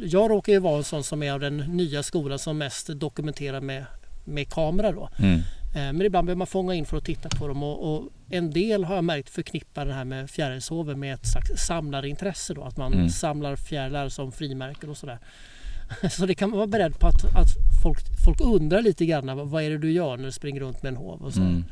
[0.00, 3.60] jag råkar ju vara en sån som är av den nya skolan som mest dokumenterar
[3.60, 3.84] med,
[4.24, 5.08] med kamera då.
[5.18, 5.40] Mm.
[5.74, 8.50] Eh, men ibland behöver man fånga in för att titta på dem och, och en
[8.50, 12.62] del har jag märkt förknippar det här med fjärilshoven med ett slags samlarintresse då.
[12.62, 13.08] Att man mm.
[13.08, 15.18] samlar fjärilar som frimärken och sådär.
[16.10, 17.48] Så det kan man vara beredd på att, att
[17.82, 20.90] folk, folk undrar lite grann vad är det du gör när du springer runt med
[20.90, 21.40] en hov och så.
[21.40, 21.64] Mm.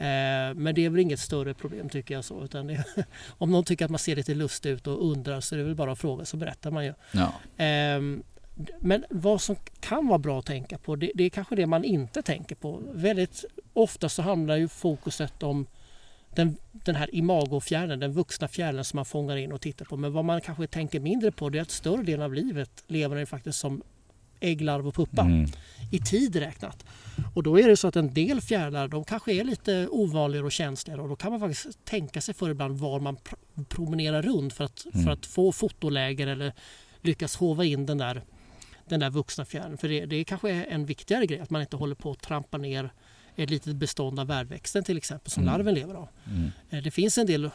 [0.00, 2.44] Eh, men det är väl inget större problem tycker jag så.
[2.44, 2.84] Utan det,
[3.28, 5.74] om någon tycker att man ser lite lustig ut och undrar så är det väl
[5.74, 6.94] bara att fråga så berättar man ju.
[7.12, 7.32] Ja.
[7.56, 8.22] Ehm,
[8.80, 11.84] men vad som kan vara bra att tänka på det, det, är kanske det man
[11.84, 12.82] inte tänker på.
[12.92, 15.66] Väldigt ofta så handlar ju fokuset om
[16.34, 19.96] den, den här imagofjärden, den vuxna fjärden som man fångar in och tittar på.
[19.96, 23.16] Men vad man kanske tänker mindre på det är att större delen av livet lever
[23.16, 23.82] den faktiskt som
[24.40, 25.50] ägg, larv och puppa mm.
[25.90, 26.84] i tid räknat.
[27.34, 30.52] Och då är det så att en del fjärilar de kanske är lite ovanligare och
[30.52, 33.34] känsligare och då kan man faktiskt tänka sig för ibland var man pr
[33.68, 35.04] promenerar runt för att, mm.
[35.04, 36.52] för att få fotoläger eller
[37.00, 38.22] lyckas hova in den där,
[38.88, 39.78] den där vuxna fjärilen.
[39.78, 42.58] För det, det kanske är en viktigare grej att man inte håller på att trampa
[42.58, 42.90] ner
[43.36, 45.52] ett litet bestånd av värdväxten till exempel som mm.
[45.52, 46.08] larven lever av.
[46.26, 46.50] Mm.
[46.70, 47.50] Eh, det finns en del eh,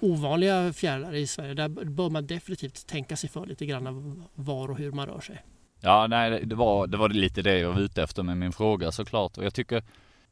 [0.00, 1.54] ovanliga fjärilar i Sverige.
[1.54, 5.44] Där bör man definitivt tänka sig för lite grann var och hur man rör sig.
[5.84, 8.92] Ja, nej, det var, det var lite det jag var ute efter med min fråga
[8.92, 9.38] såklart.
[9.38, 9.82] Och jag tycker,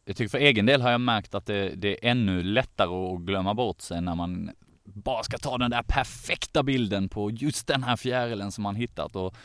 [0.04, 3.20] jag tycker för egen del har jag märkt att det, det är ännu lättare att
[3.20, 4.50] glömma bort sig när man
[4.84, 9.16] bara ska ta den där perfekta bilden på just den här fjärilen som man hittat.
[9.16, 9.36] Och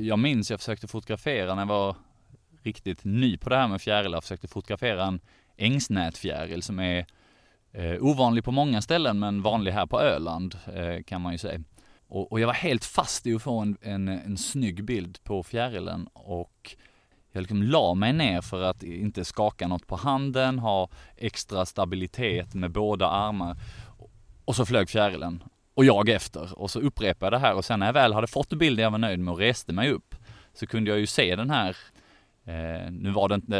[0.00, 1.96] jag minns jag försökte fotografera när jag var
[2.62, 4.20] riktigt ny på det här med fjärilar.
[4.20, 5.20] Försökte fotografera en
[5.56, 7.06] ängsnätfjäril som är
[7.72, 11.60] eh, ovanlig på många ställen men vanlig här på Öland eh, kan man ju säga.
[12.12, 15.42] Och, och, jag var helt fast i att få en, en, en snygg bild på
[15.42, 16.76] fjärilen och
[17.32, 22.54] jag liksom la mig ner för att inte skaka något på handen, ha extra stabilitet
[22.54, 23.56] med båda armar.
[24.44, 25.42] Och så flög fjärilen.
[25.74, 26.58] Och jag efter.
[26.58, 28.90] Och så upprepade jag det här och sen när jag väl hade fått bilden jag
[28.90, 30.14] var nöjd med och reste mig upp
[30.54, 31.76] så kunde jag ju se den här
[32.44, 33.58] Eh, nu var det inte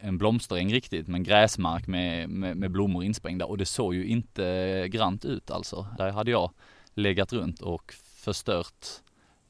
[0.00, 4.88] en blomsteräng riktigt, men gräsmark med, med, med, blommor insprängda och det såg ju inte
[4.88, 5.86] grant ut alltså.
[5.98, 6.50] Där hade jag
[6.94, 8.86] legat runt och förstört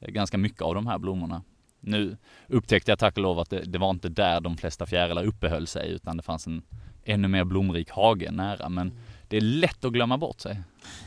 [0.01, 1.43] eh, ganska mycket av de här blommorna.
[1.81, 2.17] Nu
[2.49, 5.67] upptäckte jag tack och lov att det, det var inte där de flesta fjärilar uppehöll
[5.67, 6.63] sig utan det fanns en
[7.05, 8.69] ännu mer blomrik hage nära.
[8.69, 8.93] Men
[9.29, 10.61] det är lätt att glömma bort sig.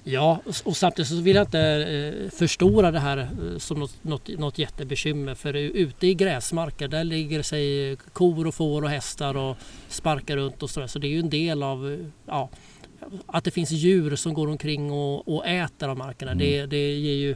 [0.03, 4.27] Ja, och samtidigt så vill jag inte eh, förstora det här eh, som något, något,
[4.27, 5.35] något jättebekymmer.
[5.35, 10.37] För ute i gräsmarker där ligger sig eh, kor och får och hästar och sparkar
[10.37, 10.87] runt och sådär.
[10.87, 12.49] Så det är ju en del av ja,
[13.25, 16.31] att det finns djur som går omkring och, och äter av markerna.
[16.31, 16.45] Mm.
[16.45, 17.35] Det, det ger ju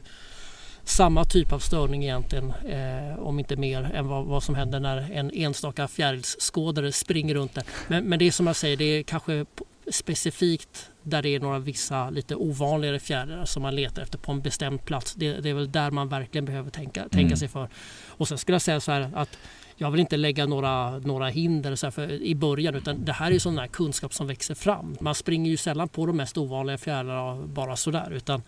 [0.84, 5.12] samma typ av störning egentligen, eh, om inte mer, än vad, vad, som händer när
[5.12, 7.64] en enstaka fjärilsskådare springer runt där.
[7.88, 9.46] Men, men det är som jag säger, det är kanske
[9.92, 14.42] specifikt där det är några vissa lite ovanligare fjärilar som man letar efter på en
[14.42, 15.14] bestämd plats.
[15.14, 17.38] Det, det är väl där man verkligen behöver tänka, tänka mm.
[17.38, 17.70] sig för.
[18.08, 19.38] Och sen skulle jag säga så här att
[19.82, 23.40] jag vill inte lägga några, några hinder så för, i början utan det här är
[23.40, 24.98] sån kunskap som växer fram.
[25.00, 28.42] Man springer ju sällan på de mest ovanliga fjärilarna bara sådär utan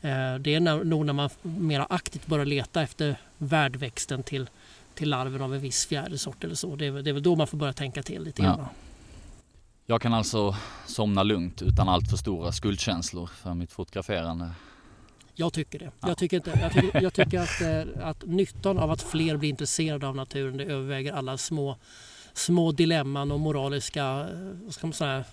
[0.00, 4.50] eh, det är nog när man mer aktivt börjar leta efter värdväxten till,
[4.94, 6.76] till larven av en viss fjärilsort eller så.
[6.76, 8.58] Det är, det är väl då man får börja tänka till lite grann.
[8.58, 8.68] Ja.
[9.86, 10.56] Jag kan alltså
[10.86, 14.50] somna lugnt utan allt för stora skuldkänslor för mitt fotograferande.
[15.34, 15.90] Jag tycker det.
[16.00, 16.08] Ja.
[16.08, 19.50] Jag tycker, inte, jag tycker, jag tycker att, eh, att nyttan av att fler blir
[19.50, 21.76] intresserade av naturen det överväger alla små,
[22.32, 25.24] små dilemman och moraliska eh, vad ska man säga,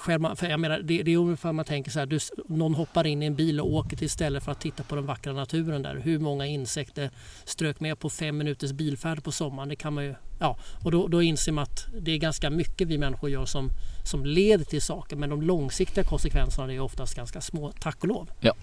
[0.00, 3.06] själv, för jag menar, det, det är ungefär man tänker så här, du, någon hoppar
[3.06, 5.82] in i en bil och åker till istället för att titta på den vackra naturen
[5.82, 5.96] där.
[5.96, 7.10] Hur många insekter
[7.44, 9.68] strök med på fem minuters bilfärd på sommaren?
[9.68, 12.88] Det kan man ju, ja, och då, då inser man att det är ganska mycket
[12.88, 13.68] vi människor gör som,
[14.04, 18.30] som leder till saker men de långsiktiga konsekvenserna är oftast ganska små, tack och lov.
[18.40, 18.54] Ja,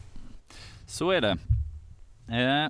[0.88, 1.38] så är det.
[2.28, 2.70] Eh,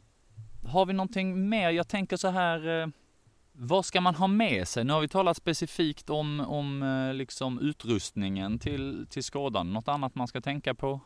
[0.71, 1.69] har vi någonting mer?
[1.69, 2.87] Jag tänker så här eh
[3.59, 4.83] vad ska man ha med sig?
[4.83, 9.73] Nu har vi talat specifikt om, om eh, liksom utrustningen till, till skådan.
[9.73, 10.99] Något annat man ska tänka på?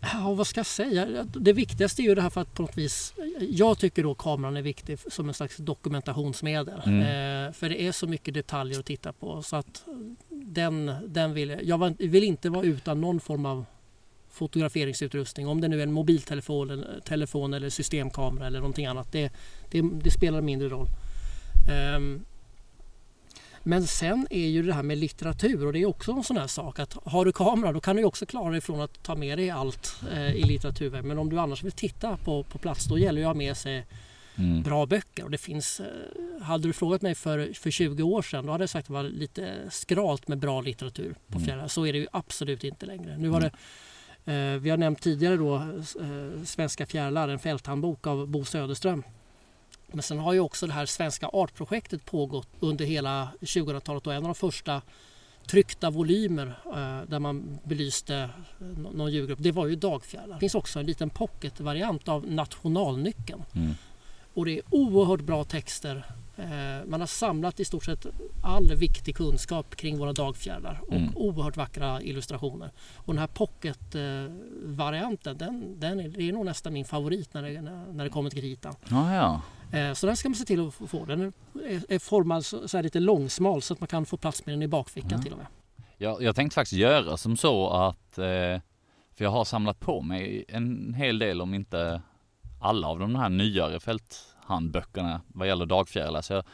[0.00, 1.24] Ja, vad ska jag säga?
[1.24, 3.14] Det viktigaste är ju det här för att på något vis...
[3.40, 6.82] Jag tycker då kameran är viktig som en slags dokumentationsmedel.
[6.86, 7.00] Mm.
[7.00, 9.84] Eh, för det är så mycket detaljer att titta på så att
[10.28, 11.62] den, den vill jag...
[11.62, 13.64] Jag vill inte vara utan någon form av
[14.30, 15.48] fotograferingsutrustning.
[15.48, 19.12] Om det nu är en mobiltelefon telefon eller systemkamera eller någonting annat.
[19.12, 19.32] Det,
[19.70, 20.86] det, det spelar mindre roll.
[21.96, 22.24] Um,
[23.62, 26.46] men sen är ju det här med litteratur och det är också en sån här
[26.46, 29.38] sak att har du kamera då kan du också klara dig från att ta med
[29.38, 31.02] dig allt eh, i litteratur.
[31.02, 33.56] Men om du annars vill titta på, på plats då gäller det att ha med
[33.56, 33.86] sig
[34.36, 34.62] mm.
[34.62, 35.24] bra böcker.
[35.24, 38.62] Och det finns, eh, hade du frågat mig för, för 20 år sedan då hade
[38.62, 41.68] jag sagt att det var lite skralt med bra litteratur på mm.
[41.68, 43.18] Så är det ju absolut inte längre.
[43.18, 43.52] Nu har det Eh,
[44.60, 49.02] vi har nämnt tidigare då eh, Svenska fjärilar, en fälthandbok av Bo Söderström.
[49.86, 54.18] Men sen har ju också det här svenska artprojektet pågått under hela 2000-talet och en
[54.18, 54.82] av de första
[55.46, 58.30] tryckta volymer eh, där man belyste
[58.94, 60.34] någon djurgrupp, det var ju dagfjärilar.
[60.34, 63.42] Det finns också en liten pocketvariant av Nationalnyckeln.
[63.54, 63.74] Mm.
[64.34, 66.27] Och det är oerhört bra texter Eh,
[66.86, 68.06] man har samlat i stort sett
[68.42, 71.16] all viktig kunskap kring våra dagfjärilar och mm.
[71.16, 72.70] oerhört vackra illustrationer.
[72.96, 77.62] Och den här pocket-varianten, den, den är, det är nog nästan min favorit när det,
[77.92, 78.74] när det kommer till kritan.
[78.88, 79.40] Ja, ja.
[79.78, 81.04] Eh, så den ska man se till att få.
[81.04, 81.32] Den
[81.88, 84.68] är, formad så, här lite långsmal så att man kan få plats med den i
[84.68, 85.22] bakfickan mm.
[85.22, 85.46] till och med.
[85.96, 88.60] Jag, jag tänkte faktiskt göra som så att, eh,
[89.14, 92.02] för jag har samlat på mig en hel del om inte
[92.60, 93.80] alla av de här nyare
[94.48, 96.22] handböckerna vad gäller dagfjärilar.
[96.22, 96.44] Så jag,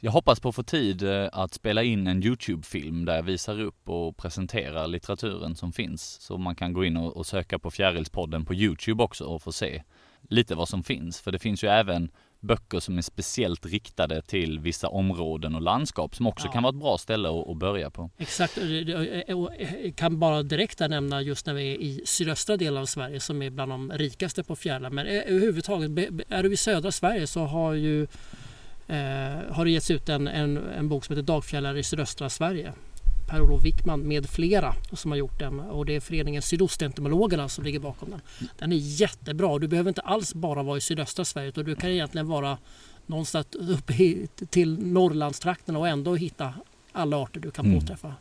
[0.00, 3.60] jag hoppas på att få tid eh, att spela in en Youtube-film där jag visar
[3.60, 6.20] upp och presenterar litteraturen som finns.
[6.20, 9.52] Så man kan gå in och, och söka på Fjärilspodden på Youtube också och få
[9.52, 9.82] se
[10.28, 11.20] lite vad som finns.
[11.20, 16.16] För det finns ju även böcker som är speciellt riktade till vissa områden och landskap
[16.16, 16.52] som också Ja.
[16.52, 18.10] kan vara ett bra ställe att, att börja på.
[18.18, 18.64] Exakt, och
[19.36, 23.20] och jag kan bara direkt nämna just när vi är i sydöstra delen av Sverige
[23.20, 24.90] som är bland de rikaste på fjärilar.
[24.90, 25.90] Men eh, överhuvudtaget,
[26.28, 28.02] är du i södra Sverige så har ju
[28.88, 32.72] eh, har det getts ut en, en, en bok som heter Dagfjällar i sydöstra Sverige.
[33.28, 37.78] Per-Olof Wickman med flera som har gjort den och det är föreningen Sydostentomologerna som ligger
[37.80, 38.20] bakom den.
[38.58, 39.58] Den är jättebra.
[39.58, 42.58] Du behöver inte alls bara vara i sydöstra Sverige utan du kan egentligen vara
[43.06, 46.54] någonstans uppe till Norrlandstrakterna och ändå hitta
[46.92, 47.80] alla arter du kan Mm.
[47.80, 48.14] påträffa.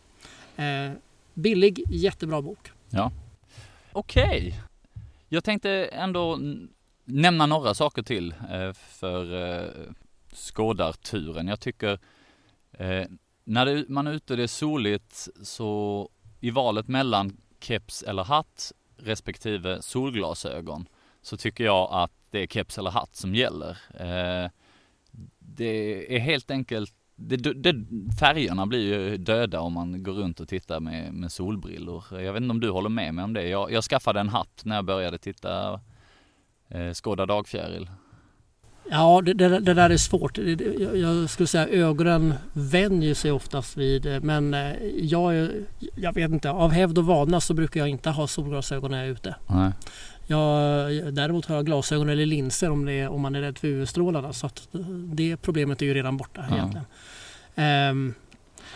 [0.55, 0.91] Eh,
[1.33, 2.71] billig, jättebra bok.
[2.89, 3.11] Ja.
[3.91, 4.61] Okej.
[5.29, 6.39] Jag tänkte ändå
[7.05, 9.69] nämna några saker till eh, för eh,
[10.33, 11.47] skådarturen.
[11.47, 11.99] Jag tycker
[12.71, 13.03] eh,
[13.47, 18.23] när det, man är ute och det är soligt så i valet mellan keps eller
[18.23, 20.87] hatt respektive solglasögon
[21.21, 23.77] så tycker jag att det är keps eller hatt som gäller.
[23.93, 24.51] Eh,
[25.39, 27.85] det är helt enkelt det, det,
[28.19, 32.03] färgerna blir ju döda om man går runt och tittar med, med solbrillor.
[32.11, 33.47] Jag vet inte om du håller med mig om det.
[33.47, 35.81] Jag, jag skaffade en hatt när jag började titta
[36.67, 37.89] eh, Skåda dagfjäril.
[38.91, 40.37] Ja, det, det, det där är svårt.
[40.37, 44.19] Jag, jag skulle säga ögonen vänjer sig oftast vid det.
[44.19, 45.49] Men eh, jag,
[45.95, 49.07] jag vet inte, av hävd och vana så brukar jag inte ha solglasögon när jag
[49.07, 49.35] är ute.
[49.47, 49.71] Nej.
[50.29, 54.33] Jag, däremot har jag glasögon eller linser om, är, om man är rädd för UV-strålarna.
[54.33, 54.67] Så att
[55.13, 56.55] det problemet är ju redan borta Ja.
[56.55, 56.85] egentligen.
[57.55, 58.13] Ehm,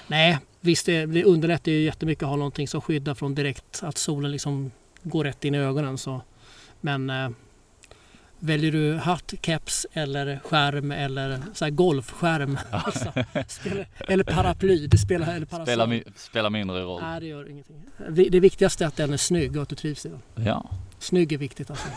[0.07, 3.97] nej, visst det, det underlättar ju jättemycket att ha någonting som skyddar från direkt att
[3.97, 4.71] solen liksom
[5.03, 5.97] går rätt in i ögonen.
[5.97, 6.21] Så.
[6.81, 7.29] Men eh,
[8.43, 12.57] väljer du hatt, keps eller skärm eller så golfskärm
[13.47, 15.45] spelar, eller paraply, det spelar, eller.
[15.45, 17.01] Spelar, mi- spelar mindre roll.
[17.01, 17.75] Nej, det gör ingenting.
[18.29, 20.45] Det viktigaste är att den är snygg och att du trivs i den.
[20.45, 20.69] Ja.
[20.99, 21.87] Snygg är viktigt alltså.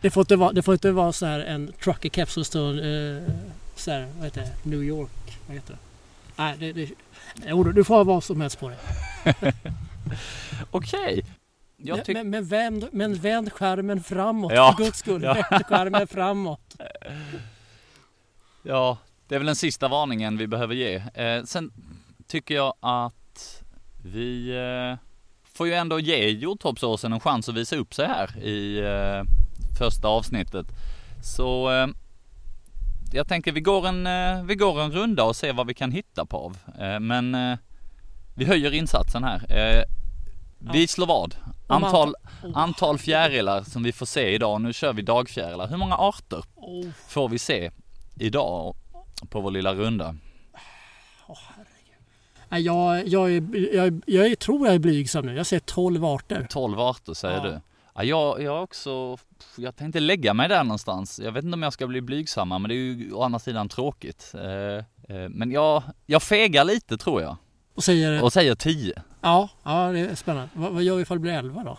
[0.00, 2.70] Det får inte vara, det får inte vara så här en trucker keps som står
[2.70, 3.22] eh,
[3.76, 5.78] så här, vad heter det, New York, vad heter det?
[6.36, 8.78] Nej, det, det, du får ha vad som helst på dig.
[10.70, 11.24] Okej.
[11.82, 12.24] Jag tycker...
[12.24, 15.22] men, men, vänd, men vänd skärmen framåt Ja, för guds skull.
[15.22, 15.34] ja.
[15.34, 16.76] Vänd skärmen framåt.
[18.62, 20.94] Ja, det är väl den sista varningen vi behöver ge.
[21.14, 21.72] Eh, sen
[22.26, 23.62] tycker jag att
[24.04, 24.98] vi eh,
[25.44, 29.22] får ju ändå ge jordtoppsåsen en chans att visa upp sig här i eh,
[29.78, 30.66] första avsnittet.
[31.22, 31.86] Så eh,
[33.12, 35.92] jag tänker vi går, en, eh, vi går en runda och ser vad vi kan
[35.92, 36.58] hitta på av.
[36.80, 37.36] Eh, men
[38.34, 39.42] vi höjer insatsen här.
[40.58, 41.34] Vi slår vad?
[41.70, 44.60] Antal, Oh, antal fjärilar som vi får se idag.
[44.60, 45.68] Nu kör vi dagfjärilar.
[45.68, 47.70] Hur många arter oh, får vi se
[48.16, 48.76] idag
[49.30, 50.16] på vår lilla runda.
[51.26, 52.66] åh, herregud.
[52.66, 55.34] Jag, jag, är, jag, jag, tror jag är blygsam nu.
[55.36, 56.46] Jag ser 12 arter.
[56.50, 57.42] 12 arter säger Ja.
[57.42, 57.60] du.
[57.94, 59.18] Ja, jag, jag också,
[59.56, 61.20] jag tänkte lägga mig där någonstans.
[61.24, 63.68] Jag vet inte om jag ska bli blygsamma men det är ju å andra sidan
[63.68, 64.34] tråkigt.
[64.34, 67.36] Eh, eh, men jag, jag fegar lite tror jag
[67.74, 69.02] Och säger och säger 10.
[69.20, 70.48] Ja, ja, det är spännande.
[70.54, 71.78] Vad, vad gör vi ifall det blir 11 då?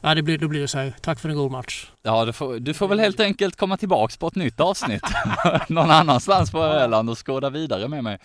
[0.00, 0.94] Ja, det blir, då blir det så här.
[1.00, 1.90] Tack för en god match.
[2.02, 5.02] Ja, du får, du får väl helt enkelt komma tillbaks på ett nytt avsnitt
[5.68, 8.18] någon annanstans på Öland och skåda vidare med mig.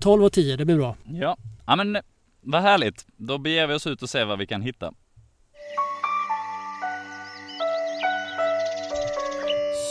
[0.00, 0.96] 12 och 10, det blir bra.
[1.04, 1.98] Ja, ja men
[2.40, 3.06] vad härligt.
[3.16, 4.92] Då beger vi oss ut och ser vad vi kan hitta.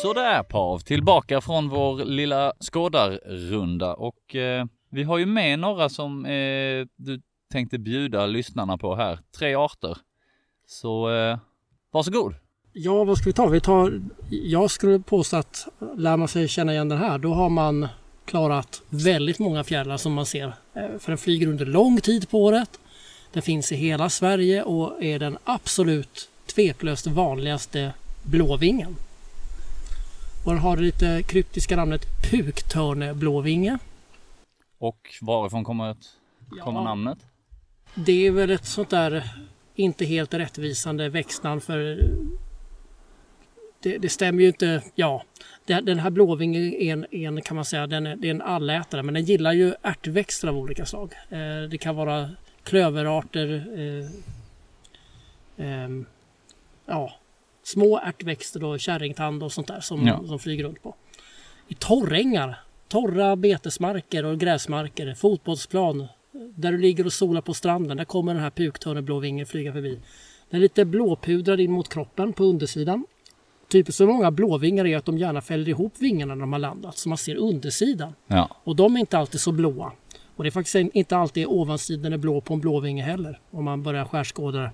[0.02, 6.26] Sådär Pav, tillbaka från vår lilla skådarrunda och eh, vi har ju med några som
[6.26, 7.22] eh, du
[7.52, 9.20] tänkte bjuda lyssnarna på här.
[9.38, 9.98] Tre arter.
[10.68, 11.38] Så eh,
[11.92, 12.36] varsågod.
[12.74, 13.48] Ja, vad ska vi ta?
[13.48, 17.50] Vi tar, jag skulle påstå att lär man sig känna igen den här, då har
[17.50, 17.88] man
[18.26, 20.54] klarat väldigt många fjärilar som man ser.
[20.74, 22.80] Eh, för den flyger under lång tid på året.
[23.34, 28.96] Den finns i hela Sverige och är den absolut tveklöst vanligaste blåvingen.
[30.46, 33.78] Och den har det lite kryptiska namnet puktörneblåvinge.
[34.78, 36.06] Och varifrån kommer, ett,
[36.62, 36.84] kommer Ja.
[36.84, 37.18] namnet?
[37.96, 39.24] Det är väl ett sånt där
[39.76, 41.80] inte helt rättvisande växtnamn för
[43.80, 44.84] det, det stämmer ju inte.
[44.96, 45.24] Ja,
[45.66, 49.04] den här blåvingen är en, en kan man säga, den är, det är en allätare
[49.04, 51.14] men den gillar ju ärtväxter av olika slag.
[51.30, 52.30] Eh, det kan vara
[52.64, 53.66] klöverarter,
[55.58, 56.06] eh, ehm,
[56.86, 57.12] ja,
[57.64, 60.24] små ärtväxter och kärringtand och sånt där som, Ja.
[60.28, 60.96] som flyger runt på.
[61.68, 66.08] I torrängar, torra betesmarker och gräsmarker, fotbollsplan,
[66.56, 70.00] där du ligger och solar på stranden, där kommer den här puktörneblåvingen flyga förbi.
[70.50, 73.06] Den är lite blåpudrad in mot kroppen på undersidan.
[73.72, 76.98] Typiskt för många blåvingar är att de gärna fäller ihop vingarna när de har landat
[76.98, 78.14] så man ser undersidan.
[78.28, 78.50] Ja.
[78.64, 79.92] Och de är inte alltid så blåa.
[80.36, 83.84] Och det är faktiskt inte alltid ovansidan är blå på en blåvinge heller om man
[83.84, 84.72] börjar skärskåda.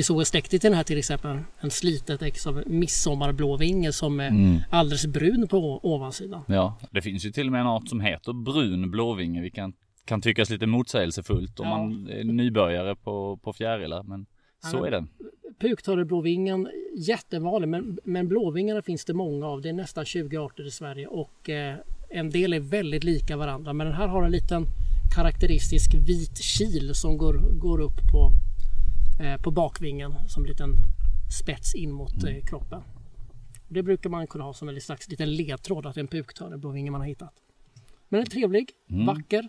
[0.00, 1.38] Vi såg en stäkt i den här till exempel.
[1.60, 4.58] En slitet ex av midsommarblåvinge som är Mm.
[4.70, 6.42] alldeles brun på ovansidan.
[6.48, 6.78] ja.
[6.90, 9.40] Det finns ju till och med en art som heter brun blåvinge.
[9.42, 9.72] Vi kan,
[10.04, 11.78] kan tyckas lite motsägelsefullt om Ja.
[11.78, 14.02] man är nybörjare på, på fjärilar.
[14.02, 14.26] Men
[14.70, 14.86] så Ja.
[14.86, 15.06] är det.
[15.60, 19.60] Puktorreblåvingen, jättevanlig men, men blåvingarna finns det många av.
[19.62, 21.76] Det är nästan 20 arter i Sverige och eh,
[22.10, 23.72] en del är väldigt lika varandra.
[23.72, 24.66] Men den här har en liten
[25.14, 28.30] karaktäristisk vit kil som går, går upp på,
[29.42, 30.76] på bakvingen som en liten
[31.30, 32.82] spets in mot eh, kroppen.
[33.68, 36.90] Det brukar man kunna ha som en slags liten ledtråd att det är en puktorreblåvinge
[36.90, 37.34] man har hittat.
[38.08, 39.48] Men den är trevlig, vacker.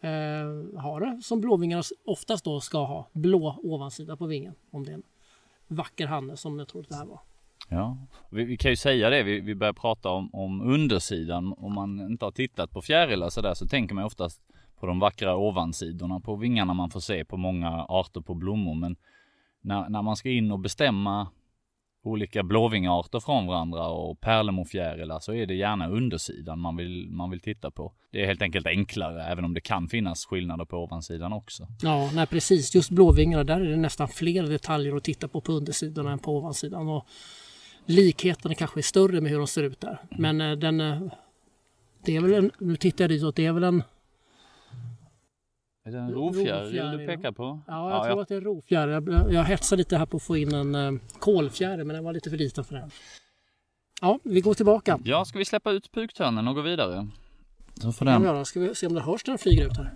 [0.00, 3.08] Eh, hare som blåvingarna oftast då ska ha.
[3.12, 4.54] Blå ovansida på vingen.
[4.70, 5.02] Om det är en
[5.68, 7.20] vacker hanne som jag tror att det här var.
[7.68, 7.98] Ja,
[8.30, 9.22] vi, vi kan ju säga det.
[9.22, 11.54] Vi, vi börjar prata om, om undersidan.
[11.58, 14.40] Om man inte har tittat på fjärilar sådär så tänker man oftast
[14.80, 18.74] på de vackra ovansidorna på vingarna man får se på många arter på blommor.
[18.74, 18.96] Men
[19.60, 21.28] när, när man ska in och bestämma
[22.02, 27.40] olika blåvingarter från varandra och pärlemorfjärilar så är det gärna undersidan man vill, man vill
[27.40, 27.92] titta på.
[28.10, 31.66] Det är helt enkelt enklare även om det kan finnas skillnader på ovansidan också.
[31.82, 32.74] Ja, nej precis.
[32.74, 36.36] Just blåvingarna, där är det nästan fler detaljer att titta på på undersidan än på
[36.36, 36.88] ovansidan.
[36.88, 37.06] Och
[37.86, 39.98] likheterna kanske är större med hur de ser ut där.
[40.18, 40.80] Men eh, den...
[40.80, 41.00] eh,
[42.04, 42.50] Det är väl en...
[42.58, 43.36] Nu tittar jag ditåt.
[43.36, 43.82] Det är väl en...
[45.90, 47.60] Är det en rovfjäril du pekar på?
[47.66, 49.12] Ja, jag tror att det är rovfjäril.
[49.12, 52.12] Jag, jag hetsar lite här på att få in en uh, kolfjäril, men den var
[52.12, 52.90] lite för liten för det.
[54.00, 54.98] Ja, vi går tillbaka.
[55.04, 57.08] Ja, ska vi släppa ut puktörnen och gå vidare?
[57.74, 58.44] Så får den, vi göra.
[58.44, 59.92] Ska vi se om det hörs när den flyger ut här?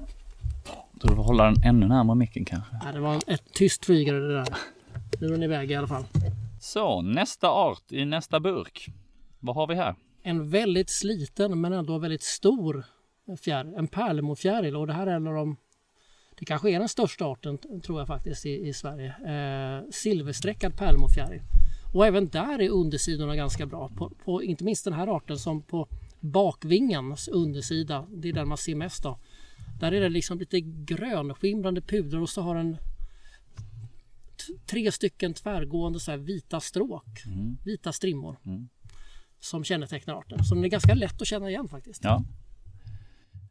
[0.92, 2.76] då får hålla den ännu närmare micken kanske.
[2.84, 4.48] Nej, det var en, ett tyst flygare det där.
[5.20, 6.04] Nu är den iväg i alla fall.
[6.60, 8.88] Så, nästa art i nästa burk.
[9.40, 9.94] Vad har vi här?
[10.22, 12.84] En väldigt sliten men ändå väldigt stor
[13.44, 13.74] fjäril.
[13.74, 15.56] En pärlemorfjäril och det här är en av de
[16.44, 19.08] det kanske är den största arten tror jag faktiskt i, i Sverige.
[19.08, 21.42] Eh, silverstreckad pärlemorfjäril.
[21.94, 23.88] Och även där är undersidorna ganska bra.
[23.88, 25.88] På, på, inte minst den här arten som på
[26.20, 29.18] bakvingens undersida, det är den man ser mest av.
[29.80, 32.76] Där är det liksom lite grönskimrande puder och så har den
[34.66, 37.22] tre stycken tvärgående så vita stråk,
[37.64, 38.36] vita strimmor
[39.40, 40.44] som kännetecknar arten.
[40.44, 42.04] Så den är ganska lätt att känna igen faktiskt.
[42.04, 42.24] Ja.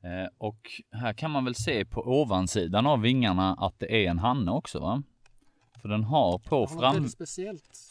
[0.04, 4.20] Eh, och här kan man väl se på ovansidan av vingarna att det är en
[4.20, 5.04] hanne också va?
[5.82, 7.08] För den har på fram,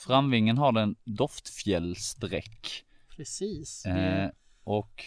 [0.06, 2.84] framvingen har den doftfjällsträck.
[3.16, 3.86] Precis.
[3.86, 4.30] Eh,
[4.64, 5.04] och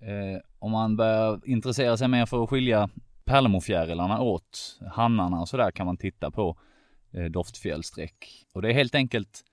[0.00, 2.90] eh, om man börjar intressera sig mer för att skilja
[3.24, 6.58] pärlemorfjärilarna åt hannarna och sådär kan man titta på
[7.12, 8.46] eh, doftfjällsträck.
[8.52, 9.44] Och det är helt enkelt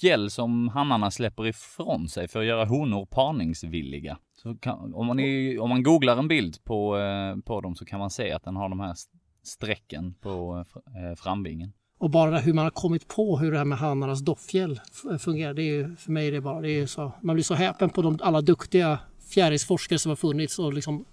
[0.00, 4.18] fjäll som hannarna släpper ifrån sig för att göra honor parningsvilliga.
[4.54, 7.98] Kan, om, man är, om man googlar en bild på, eh, på dem så kan
[7.98, 10.64] man se att den har de här st- strecken på
[10.96, 11.72] eh, eh, framvingen.
[11.98, 15.54] och bara hur man har kommit på hur det här med hannarnas doftfjäll f- fungerar.
[15.54, 17.90] Det är ju, för mig är det bara, det är så, man blir så häpen
[17.90, 18.98] på de, alla duktiga
[19.30, 21.04] fjärilsforskare som har funnits och liksom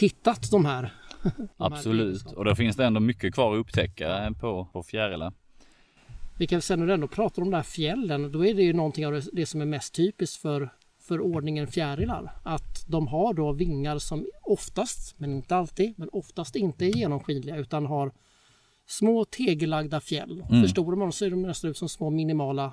[0.00, 0.82] hittat de här.
[1.22, 2.38] de här Absolut, egenskaperna.
[2.38, 5.32] och då finns det ändå mycket kvar att upptäcka på, på fjärilar.
[6.38, 8.72] Vi kan sen när du ändå pratar om de här fjällen, då är det ju
[8.72, 10.70] någonting av det, det som är mest typiskt för,
[11.10, 12.32] för ordningen fjärilar.
[12.42, 17.56] Att de har då vingar som oftast, men inte alltid, men oftast inte är genomskinliga
[17.56, 18.12] utan har
[18.86, 20.44] små tegellagda fjäll.
[20.50, 20.62] Mm.
[20.62, 22.72] Förstorar man dem så är de nästan ut som små minimala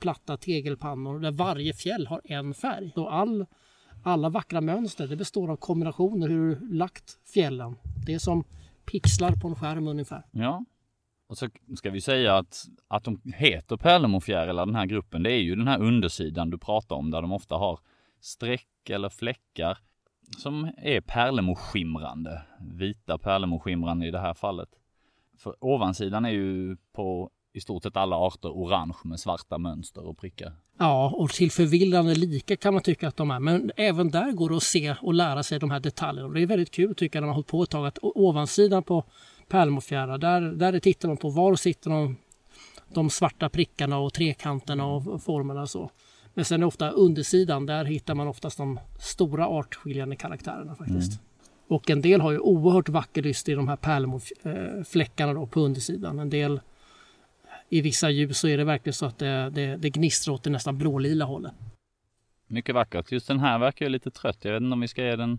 [0.00, 2.92] platta tegelpannor där varje fjäll har en färg.
[2.94, 3.46] Då all,
[4.02, 7.76] alla vackra mönster det består av kombinationer hur du lagt fjällen.
[8.06, 8.44] Det är som
[8.84, 10.22] pixlar på en skärm ungefär.
[10.30, 10.64] Ja.
[11.34, 15.40] Och så ska vi säga att, att de heter pärlemorfjärilar, den här gruppen, det är
[15.40, 17.78] ju den här undersidan du pratar om där de ofta har
[18.20, 19.78] streck eller fläckar
[20.38, 22.42] som är pärlemorskimrande.
[22.60, 24.68] Vita pärlemorskimrande i det här fallet.
[25.38, 30.18] För ovansidan är ju på i stort sett alla arter orange med svarta mönster och
[30.18, 30.52] prickar.
[30.78, 33.40] Ja, och till förvillande lika kan man tycka att de är.
[33.40, 36.28] Men även där går det att se och lära sig de här detaljerna.
[36.28, 38.82] Det är väldigt kul tycker jag när man har hållit på ett tag att ovansidan
[38.82, 39.04] på
[39.48, 42.16] pärlemorfjärilar, där, där tittar man på var sitter de,
[42.88, 45.90] de svarta prickarna och trekanterna och formerna och så.
[46.34, 51.20] Men sen är ofta undersidan, där hittar man oftast de stora artskiljande karaktärerna faktiskt.
[51.68, 56.18] Och en del har ju oerhört vacker lyster i de här pärlemorfläckarna då på undersidan.
[56.18, 56.60] En del
[57.68, 60.50] i vissa ljus så är det verkligen så att det, det, det gnistrar åt det
[60.50, 61.52] nästan blålila hållet.
[62.46, 63.12] Mycket vackert.
[63.12, 64.38] Just den här verkar ju lite trött.
[64.44, 65.38] Jag vet inte om vi ska ge den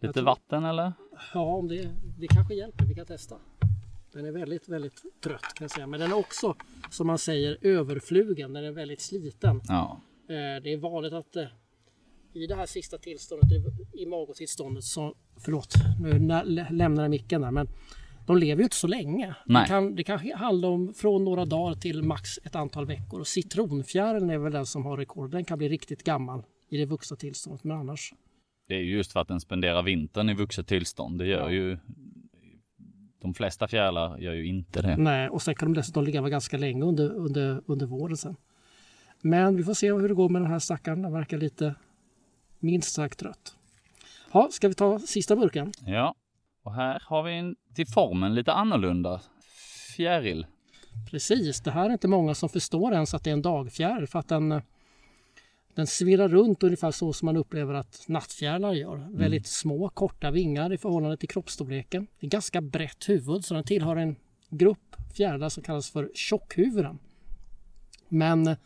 [0.00, 0.92] lite tror- vatten eller?
[1.34, 2.84] Ja, om det, det kanske hjälper.
[2.84, 3.36] Vi kan testa.
[4.12, 5.86] Den är väldigt, väldigt trött kan jag säga.
[5.86, 6.54] Men den är också,
[6.90, 8.52] som man säger, överflugen.
[8.52, 9.60] Den är väldigt sliten.
[9.68, 10.00] Ja.
[10.28, 11.46] Eh, Det är vanligt att eh,
[12.32, 13.48] i det här sista tillståndet,
[13.94, 16.18] i- magotillståndet, så förlåt, nu
[16.70, 17.68] lämnar jag micken där, men
[18.26, 19.34] de lever ju inte så länge.
[19.46, 19.62] Nej.
[19.62, 23.20] Det kan, det kan handla om från några dagar till max ett antal veckor.
[23.20, 25.30] Och citronfjärilen är väl den som har rekord.
[25.30, 28.14] Den kan bli riktigt gammal i det vuxna tillståndet, men annars
[28.70, 31.18] Det är ju just för att den spenderar vintern i vuxet tillstånd.
[31.18, 31.50] Det gör Ja.
[31.50, 31.78] ju
[33.20, 34.96] de flesta fjärilar gör ju inte det.
[34.96, 38.36] Nej, och sen kan de dessutom ligga ganska länge under, under, under våren sen.
[39.20, 41.02] Men vi får se hur det går med den här stackaren.
[41.02, 41.74] Den verkar lite
[42.58, 43.56] minst sagt trött.
[44.32, 45.72] Ja, ska vi ta sista burken?
[45.86, 46.14] Ja,
[46.62, 49.20] och här har vi en till formen lite annorlunda
[49.96, 50.46] fjäril.
[51.10, 54.18] Precis, det här är inte många som förstår ens att det är en dagfjäril för
[54.18, 54.62] att den,
[55.74, 59.08] den svirrar runt ungefär så som man upplever att nattfjärilar gör.
[59.10, 62.06] Väldigt små, korta vingar i förhållande till kroppsstorleken.
[62.20, 64.16] Det är ganska brett huvud så den tillhör en
[64.50, 66.98] grupp fjärilar som kallas för tjockhuvuden.
[68.08, 68.56] Men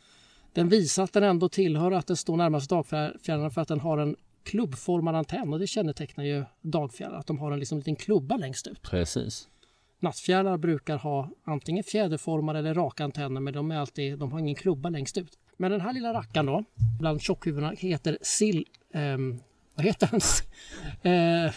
[0.52, 3.98] den visar att den ändå tillhör att den står närmast dagfjärilarna för att den har
[3.98, 8.36] en klubbformad antenn och det kännetecknar ju dagfjärilar att de har en liksom liten klubba
[8.36, 8.82] längst ut.
[8.82, 9.48] Precis.
[10.00, 14.54] Nattfjärilar brukar ha antingen fjäderformade eller raka antenner men de, är alltid, de har ingen
[14.54, 15.38] klubba längst ut.
[15.56, 16.64] Men den här lilla rackaren då,
[17.00, 18.66] bland tjockhuvudena, heter sill...
[18.92, 19.40] ehm,
[19.74, 20.20] vad heter den?
[21.12, 21.52] Eh.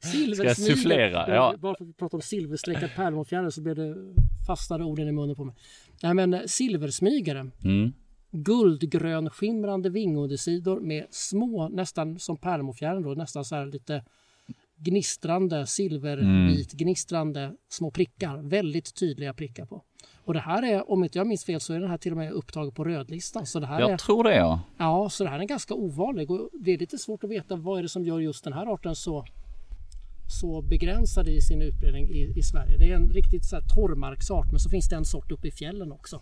[0.34, 1.34] Ska jag sufflera?
[1.34, 1.54] Ja.
[1.58, 3.96] Bara för att vi pratar om silverstreckad pärlmånfjäril så blev det
[4.46, 5.54] fastnade orden i munnen på mig.
[6.02, 7.50] Nej men eh, silversmygare.
[7.64, 7.92] Mm.
[8.30, 14.04] Guldgrön skimrande vingundersidor med små, nästan som pärlmåfjärilen då, nästan så här lite
[14.76, 18.36] gnistrande, silvervit gnistrande små prickar.
[18.36, 19.82] Väldigt tydliga prickar på.
[20.24, 22.18] Och det här är, om inte jag minns fel, så är den här till och
[22.18, 23.46] med upptagen på rödlistan.
[23.46, 24.60] Så det här är, Jag tror det ja.
[24.78, 27.78] ja, så det här är ganska ovanlig och det är lite svårt att veta vad
[27.78, 29.24] är det som gör just den här arten så
[30.40, 32.78] så begränsad i sin utbredning i, i Sverige.
[32.78, 35.50] Det är en riktigt så här torrmarksart men så finns det en sort uppe i
[35.50, 36.20] fjällen också.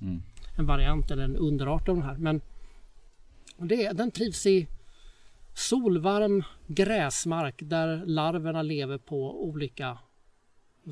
[0.59, 2.17] En variant eller en underart av den här.
[2.17, 2.41] Men
[3.59, 4.67] det, är- den trivs i
[5.55, 9.99] solvarm gräsmark där larverna lever på olika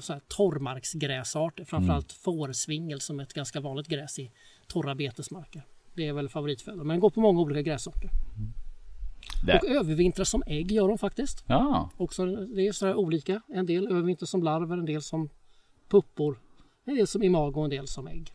[0.00, 1.64] så här, torrmarksgräsarter.
[1.64, 4.30] Framförallt fårsvingel som är ett ganska vanligt gräs i
[4.66, 5.62] torra betesmarker.
[5.94, 8.10] Det är väl favoritföda men går på många olika gräsarter.
[9.46, 9.58] Det.
[9.58, 11.44] Och övervintrar som ägg gör de faktiskt.
[11.48, 13.42] Ja, Också, det är sådär olika.
[13.48, 15.28] En del övervintrar som larver, en del som
[15.88, 16.38] puppor.
[16.84, 18.32] En del som imago och en del som ägg.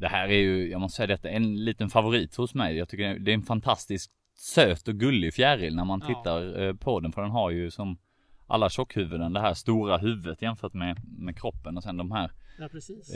[0.00, 2.76] det här är ju, jag måste säga detta, en liten favorit hos mig.
[2.76, 6.14] Jag tycker det är en fantastiskt söt och gullig fjäril när man Ja.
[6.14, 7.12] tittar eh, på den.
[7.12, 7.98] För den har ju som
[8.46, 12.64] alla tjockhuvuden det här stora huvudet jämfört med, med kroppen och sen de här Ja,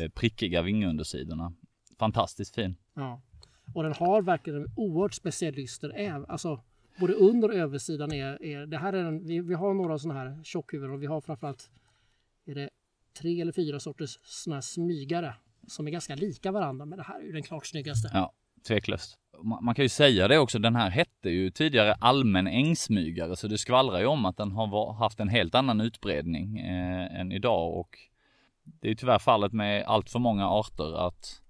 [0.02, 1.52] eh, prickiga vingundersidorna.
[1.98, 2.76] Fantastiskt fin.
[2.94, 3.22] Ja.
[3.74, 5.88] Och den har verkligen en oerhört speciell lyster.
[5.90, 6.60] äv- Alltså,
[7.00, 10.20] både under och översidan är, är det här är en, vi, vi har några sådana
[10.20, 11.70] här tjockhuvuden och vi har framförallt
[12.46, 12.70] är det
[13.20, 15.34] tre eller fyra sorters sådana här smygare
[15.66, 18.10] som är ganska lika varandra men det här är ju den klart snyggaste.
[18.12, 18.32] Ja,
[18.66, 19.18] tveklöst.
[19.62, 23.58] Man, kan ju säga det också, den här hette ju tidigare allmän ängsmygare så det
[23.58, 27.78] skvallrar ju om att den har haft en helt annan utbredning eh, än idag.
[27.78, 27.98] Och
[28.64, 31.42] det är ju tyvärr fallet med allt för många arter att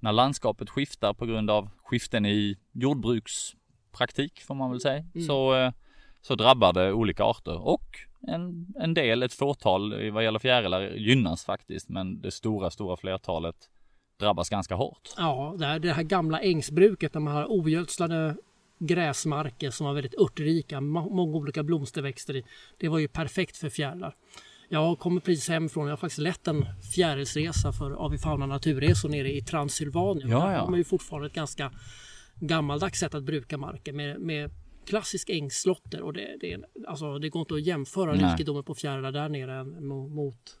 [0.00, 5.72] när landskapet skiftar på grund av skiften i jordbrukspraktik får man väl säga så, eh,
[6.20, 7.66] så drabbar det olika arter.
[7.66, 7.86] Och
[8.28, 11.88] en, en del, ett fåtal vad gäller fjärilar gynnas faktiskt.
[11.88, 13.56] Men det stora, stora flertalet
[14.18, 15.08] drabbas ganska hårt.
[15.16, 18.36] Ja, det här, det här gamla ängsbruket där man har ogödslade
[18.78, 22.44] gräsmarker som var väldigt örtrika, må- många olika blomsterväxter i.
[22.78, 24.14] Det var ju perfekt för fjärilar.
[24.68, 29.42] Jag kommer precis hemifrån, jag har faktiskt lett en fjärilsresa för Avifauna naturresor nere i
[29.42, 30.30] Transylvanien.
[30.30, 30.58] Ja, Där ja.
[30.60, 31.72] har man ju fortfarande ett ganska
[32.40, 34.50] gammaldags sätt att bruka marken med, med
[34.86, 36.58] klassisk ängslotter och det, det,
[36.88, 38.32] alltså, det går inte att jämföra Nej.
[38.32, 39.64] rikedomen på fjärilar där nere
[40.08, 40.58] mot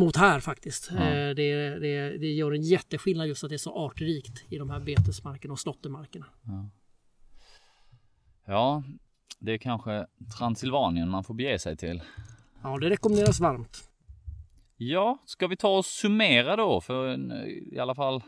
[0.00, 0.90] mot här faktiskt.
[0.90, 1.34] Eh, Det,
[1.78, 5.52] det, det gör en jätteskillnad just att det är så artrikt i de här betesmarkerna
[5.52, 6.26] och slåttermarkerna.
[8.46, 8.82] Ja,
[9.38, 10.06] det är kanske
[10.38, 12.02] Transylvanien man får bege sig till.
[12.62, 13.88] Ja, det rekommenderas varmt.
[14.76, 17.32] Ja, ska vi ta och summera då för en,
[17.72, 18.22] i alla fall.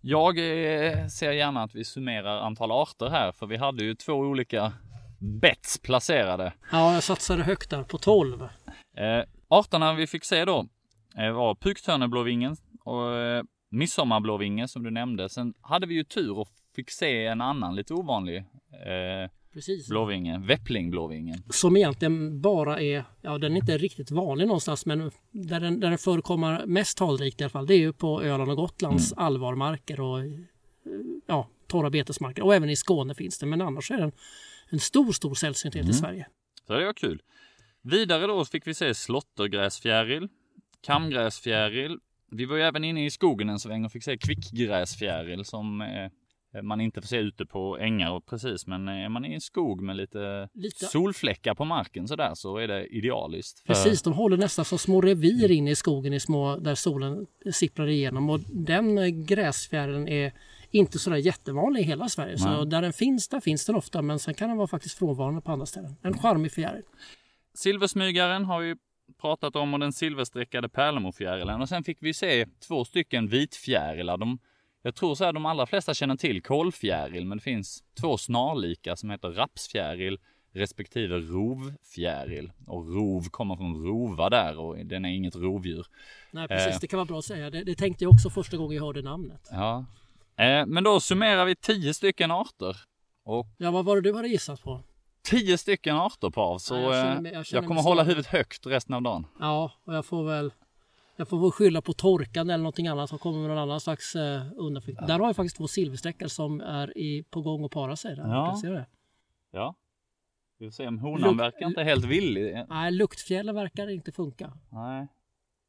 [0.00, 4.12] Jag eh, ser gärna att vi summerar antal arter här för vi hade ju två
[4.12, 4.72] olika
[5.18, 6.52] bets placerade.
[6.72, 8.48] Ja, jag satsade högt där på 12.
[9.48, 10.68] Arterna vi fick se då
[11.16, 15.28] eh, var puktörneblåvingen och eh, midsommarblåvinge som du nämnde.
[15.28, 19.88] Sen hade vi ju tur och fick se en annan lite ovanlig eh, Precis.
[19.88, 21.42] blåvinge, väpplingblåvingen.
[21.50, 25.88] Som egentligen bara är, ja den är inte riktigt vanlig någonstans men där den, där
[25.88, 30.00] den förekommer mest talrikt i alla fall det är ju på Öland och Gotlands allvarmarker
[30.00, 30.26] och eh,
[31.26, 32.42] ja, torra betesmarker.
[32.42, 34.12] Och även i Skåne finns det men annars är den
[34.68, 36.26] en stor, stor sällsynthet i Sverige.
[36.66, 37.22] Så det var kul.
[37.90, 40.28] Vidare då fick vi se slåttergräsfjäril,
[40.80, 41.98] kamgräsfjäril.
[42.30, 46.62] Vi var ju även inne i skogen en sväng och fick se kvickgräsfjäril som eh,
[46.62, 49.82] man inte får se ute på ängar och precis, men är man i en skog
[49.82, 53.58] med lite, Lite- solfläckar på marken sådär så är det idealiskt.
[53.58, 57.26] För, Precis, de håller nästan som små revir inne i skogen i små, där solen
[57.52, 58.30] sipprar igenom.
[58.30, 60.32] Och den eh, gräsfjärilen är
[60.70, 62.38] inte sådär jättevanlig i hela Sverige.
[62.38, 62.66] Så Nej.
[62.66, 64.02] där den finns, där finns den ofta.
[64.02, 65.96] Men sen kan den vara faktiskt frånvarande på andra ställen.
[66.02, 66.82] En charmig fjäril.
[67.56, 68.76] Silversmygaren har vi
[69.20, 71.60] pratat om och den silverstreckade pärlemorfjärilen.
[71.60, 74.16] Och sen fick vi se två stycken vitfjärilar.
[74.16, 74.38] De,
[74.82, 78.96] jag tror så här de allra flesta känner till kolfjäril, men det finns två snarlika
[78.96, 80.18] som heter rapsfjäril
[80.52, 82.52] respektive rovfjäril.
[82.66, 85.86] Och rov kommer från rova där och den är inget rovdjur.
[86.30, 86.74] Nej, precis.
[86.74, 86.78] Eh.
[86.80, 87.50] Det kan vara bra att säga.
[87.50, 89.48] Det, det tänkte jag också första gången jag hörde namnet.
[89.50, 89.84] Ja.
[90.36, 92.76] Eh, men då summerar vi tio stycken arter.
[93.24, 94.80] Och Ja, vad var det du hade gissat på?
[95.30, 97.82] Tio stycken arter Pav, så Ja, jag känner eh, mig- jag jag, känner mig kommer
[97.82, 99.26] hålla huvudet högt resten av dagen.
[99.40, 100.52] Ja, och jag får väl
[101.18, 104.16] jag får väl skylla på torkan eller någonting annat som kommer med någon annan slags
[104.16, 105.06] eh, undanflykt.
[105.06, 108.16] Där har jag faktiskt två silversträckor som är i, på gång att para sig.
[108.16, 108.28] Där.
[108.28, 108.58] Ja.
[108.62, 108.86] Ser det?
[109.52, 109.74] Ja.
[110.58, 112.64] Vi får se om honan Luk- verkar inte helt villig.
[112.68, 114.52] Nej, luktfjällen verkar inte funka.
[114.72, 115.08] Nej.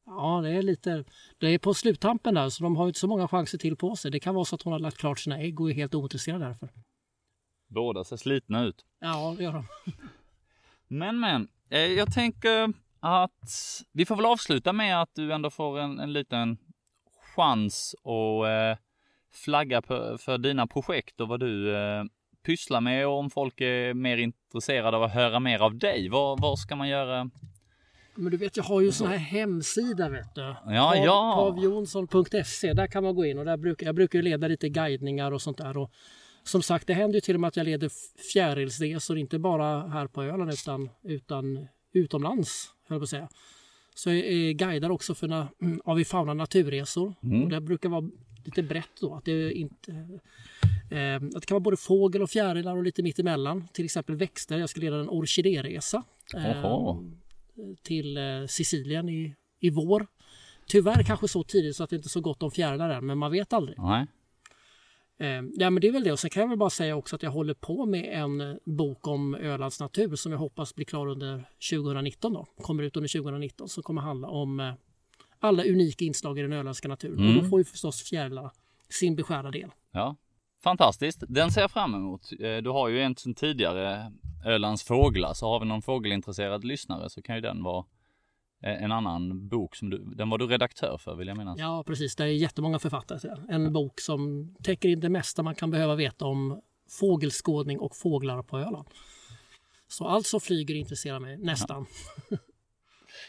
[0.05, 1.03] Ja, det är lite...
[1.37, 4.11] Det är på sluttampen där så de har inte så många chanser till på sig.
[4.11, 6.41] Det kan vara så att hon har lagt klart sina ägg och är helt ointresserad
[6.41, 6.69] därför.
[7.67, 8.85] Båda ser slitna ut.
[8.99, 9.65] Ja, det gör de.
[10.87, 15.79] Men men, eh, jag tänker att vi får väl avsluta med att du ändå får
[15.79, 16.57] en, en liten
[17.35, 18.83] chans att eh,
[19.31, 22.03] flagga på, för dina projekt och vad du eh,
[22.45, 26.09] pysslar med och om folk är mer intresserade av att höra mer av dig.
[26.09, 27.29] Vad, vad ska man göra?
[28.15, 30.41] Men du vet, jag har ju sån här hemsida vet du.
[30.65, 31.35] Ja, ja.
[31.35, 35.41] Pavjonsson.se, där kan man gå in och där brukar, jag brukar leda lite guidningar och
[35.41, 35.77] sånt där.
[35.77, 35.91] Och
[36.47, 37.91] som sagt, det händer ju till och med att jag leder
[38.33, 43.29] fjärilsresor, inte bara här på Öland utan, utan utomlands, höll jag på att säga.
[43.95, 47.13] Så jag eh, guidar också för na, mm, avifauna naturresor.
[47.23, 47.43] Mm.
[47.43, 48.09] Och det brukar vara
[48.45, 49.15] lite brett då.
[49.15, 49.91] Att det, inte,
[50.91, 53.67] eh, att det kan vara både fågel och fjärilar och lite mittemellan.
[53.73, 54.57] Till exempel växter.
[54.57, 56.03] Jag ska leda en orkidéresa.
[56.35, 60.07] Eh, till eh, Sicilien i, i vår.
[60.67, 63.17] Tyvärr kanske så tidigt så att det inte är så gott om fjärilar än, men
[63.17, 63.79] man vet aldrig.
[63.79, 64.07] Nej.
[65.19, 66.11] Eh, ja, men det är väl det.
[66.11, 68.55] Och sen kan jag väl bara säga också att jag håller på med en eh,
[68.65, 72.45] bok om Ölands natur som jag hoppas blir klar under 2019 då.
[72.61, 74.73] Kommer ut under 2019 som kommer handla om eh,
[75.39, 77.15] alla unika inslag i den öländska naturen.
[77.17, 77.43] Och Mm.
[77.43, 78.51] då får ju förstås fjärilar
[78.89, 79.69] sin beskärda del.
[79.91, 80.15] Ja,
[80.63, 81.23] fantastiskt.
[81.27, 82.29] Den ser jag fram emot.
[82.63, 84.11] Du har ju en sen tidigare,
[84.45, 87.85] Ölands fåglar, så har vi någon fågelintresserad lyssnare så kan ju den vara
[88.61, 91.59] en annan bok som du, den var du redaktör för vill jag minnas.
[91.59, 92.15] Ja, precis.
[92.15, 93.49] Det är jättemånga författare till den.
[93.49, 96.61] En bok som täcker in det mesta man kan behöva veta om
[96.99, 98.87] fågelskådning och fåglar på Öland.
[99.87, 101.85] Så allt som flyger intresserar mig nästan.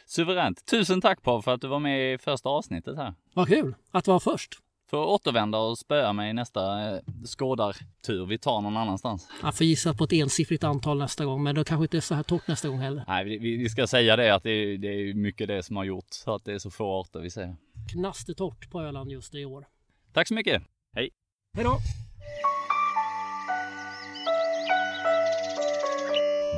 [0.06, 0.66] Suveränt.
[0.66, 3.14] Tusen tack Pav för att du var med i första avsnittet här.
[3.34, 4.58] Vad kul att vara först.
[4.90, 9.28] Får återvända och spöa mig i nästa eh, skådartur vi tar någon annanstans.
[9.42, 12.14] Jag får gissa på ett ensiffrigt antal nästa gång, men det kanske inte är så
[12.14, 13.04] här torrt nästa gång heller.
[13.08, 15.84] Nej, vi, vi ska säga det att det är, det är mycket det som har
[15.84, 17.56] gjort så att det är så få arter vi ser.
[17.92, 19.66] Knastertorrt på Öland just i år.
[20.12, 20.62] Tack så mycket.
[20.94, 21.10] Hej!
[21.54, 21.78] Hej då!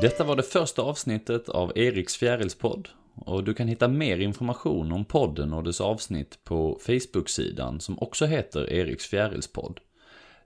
[0.02, 2.88] Detta var det första avsnittet av Eriks fjärilspodd.
[3.14, 8.26] Och du kan hitta mer information om podden och dess avsnitt på Facebook-sidan som också
[8.26, 9.80] heter Eriks fjärilspodd.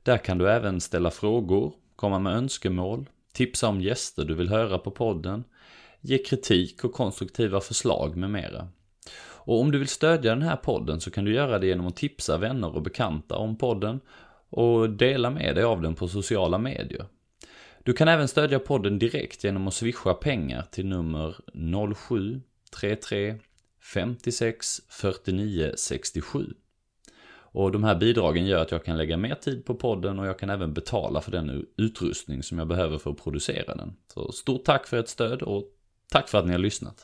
[0.02, 4.78] Där kan du även ställa frågor, komma med önskemål, tipsa om gäster du vill höra
[4.78, 5.44] på podden,
[6.00, 8.68] ge kritik och konstruktiva förslag med mera.
[9.46, 11.96] Och om du vill stödja den här podden så kan du göra det genom att
[11.96, 14.00] tipsa vänner och bekanta om podden
[14.50, 17.06] och dela med dig av den på sociala medier.
[17.82, 21.36] Du kan även stödja podden direkt genom att swisha pengar till nummer
[21.94, 22.40] 07
[22.80, 23.34] 33
[23.80, 26.54] 56 49 67.
[27.54, 30.38] Och de här bidragen gör att jag kan lägga mer tid på podden och jag
[30.38, 33.96] kan även betala för den utrustning som jag behöver för att producera den.
[34.14, 35.64] Så stort tack för ert stöd och
[36.10, 37.02] tack för att ni har lyssnat.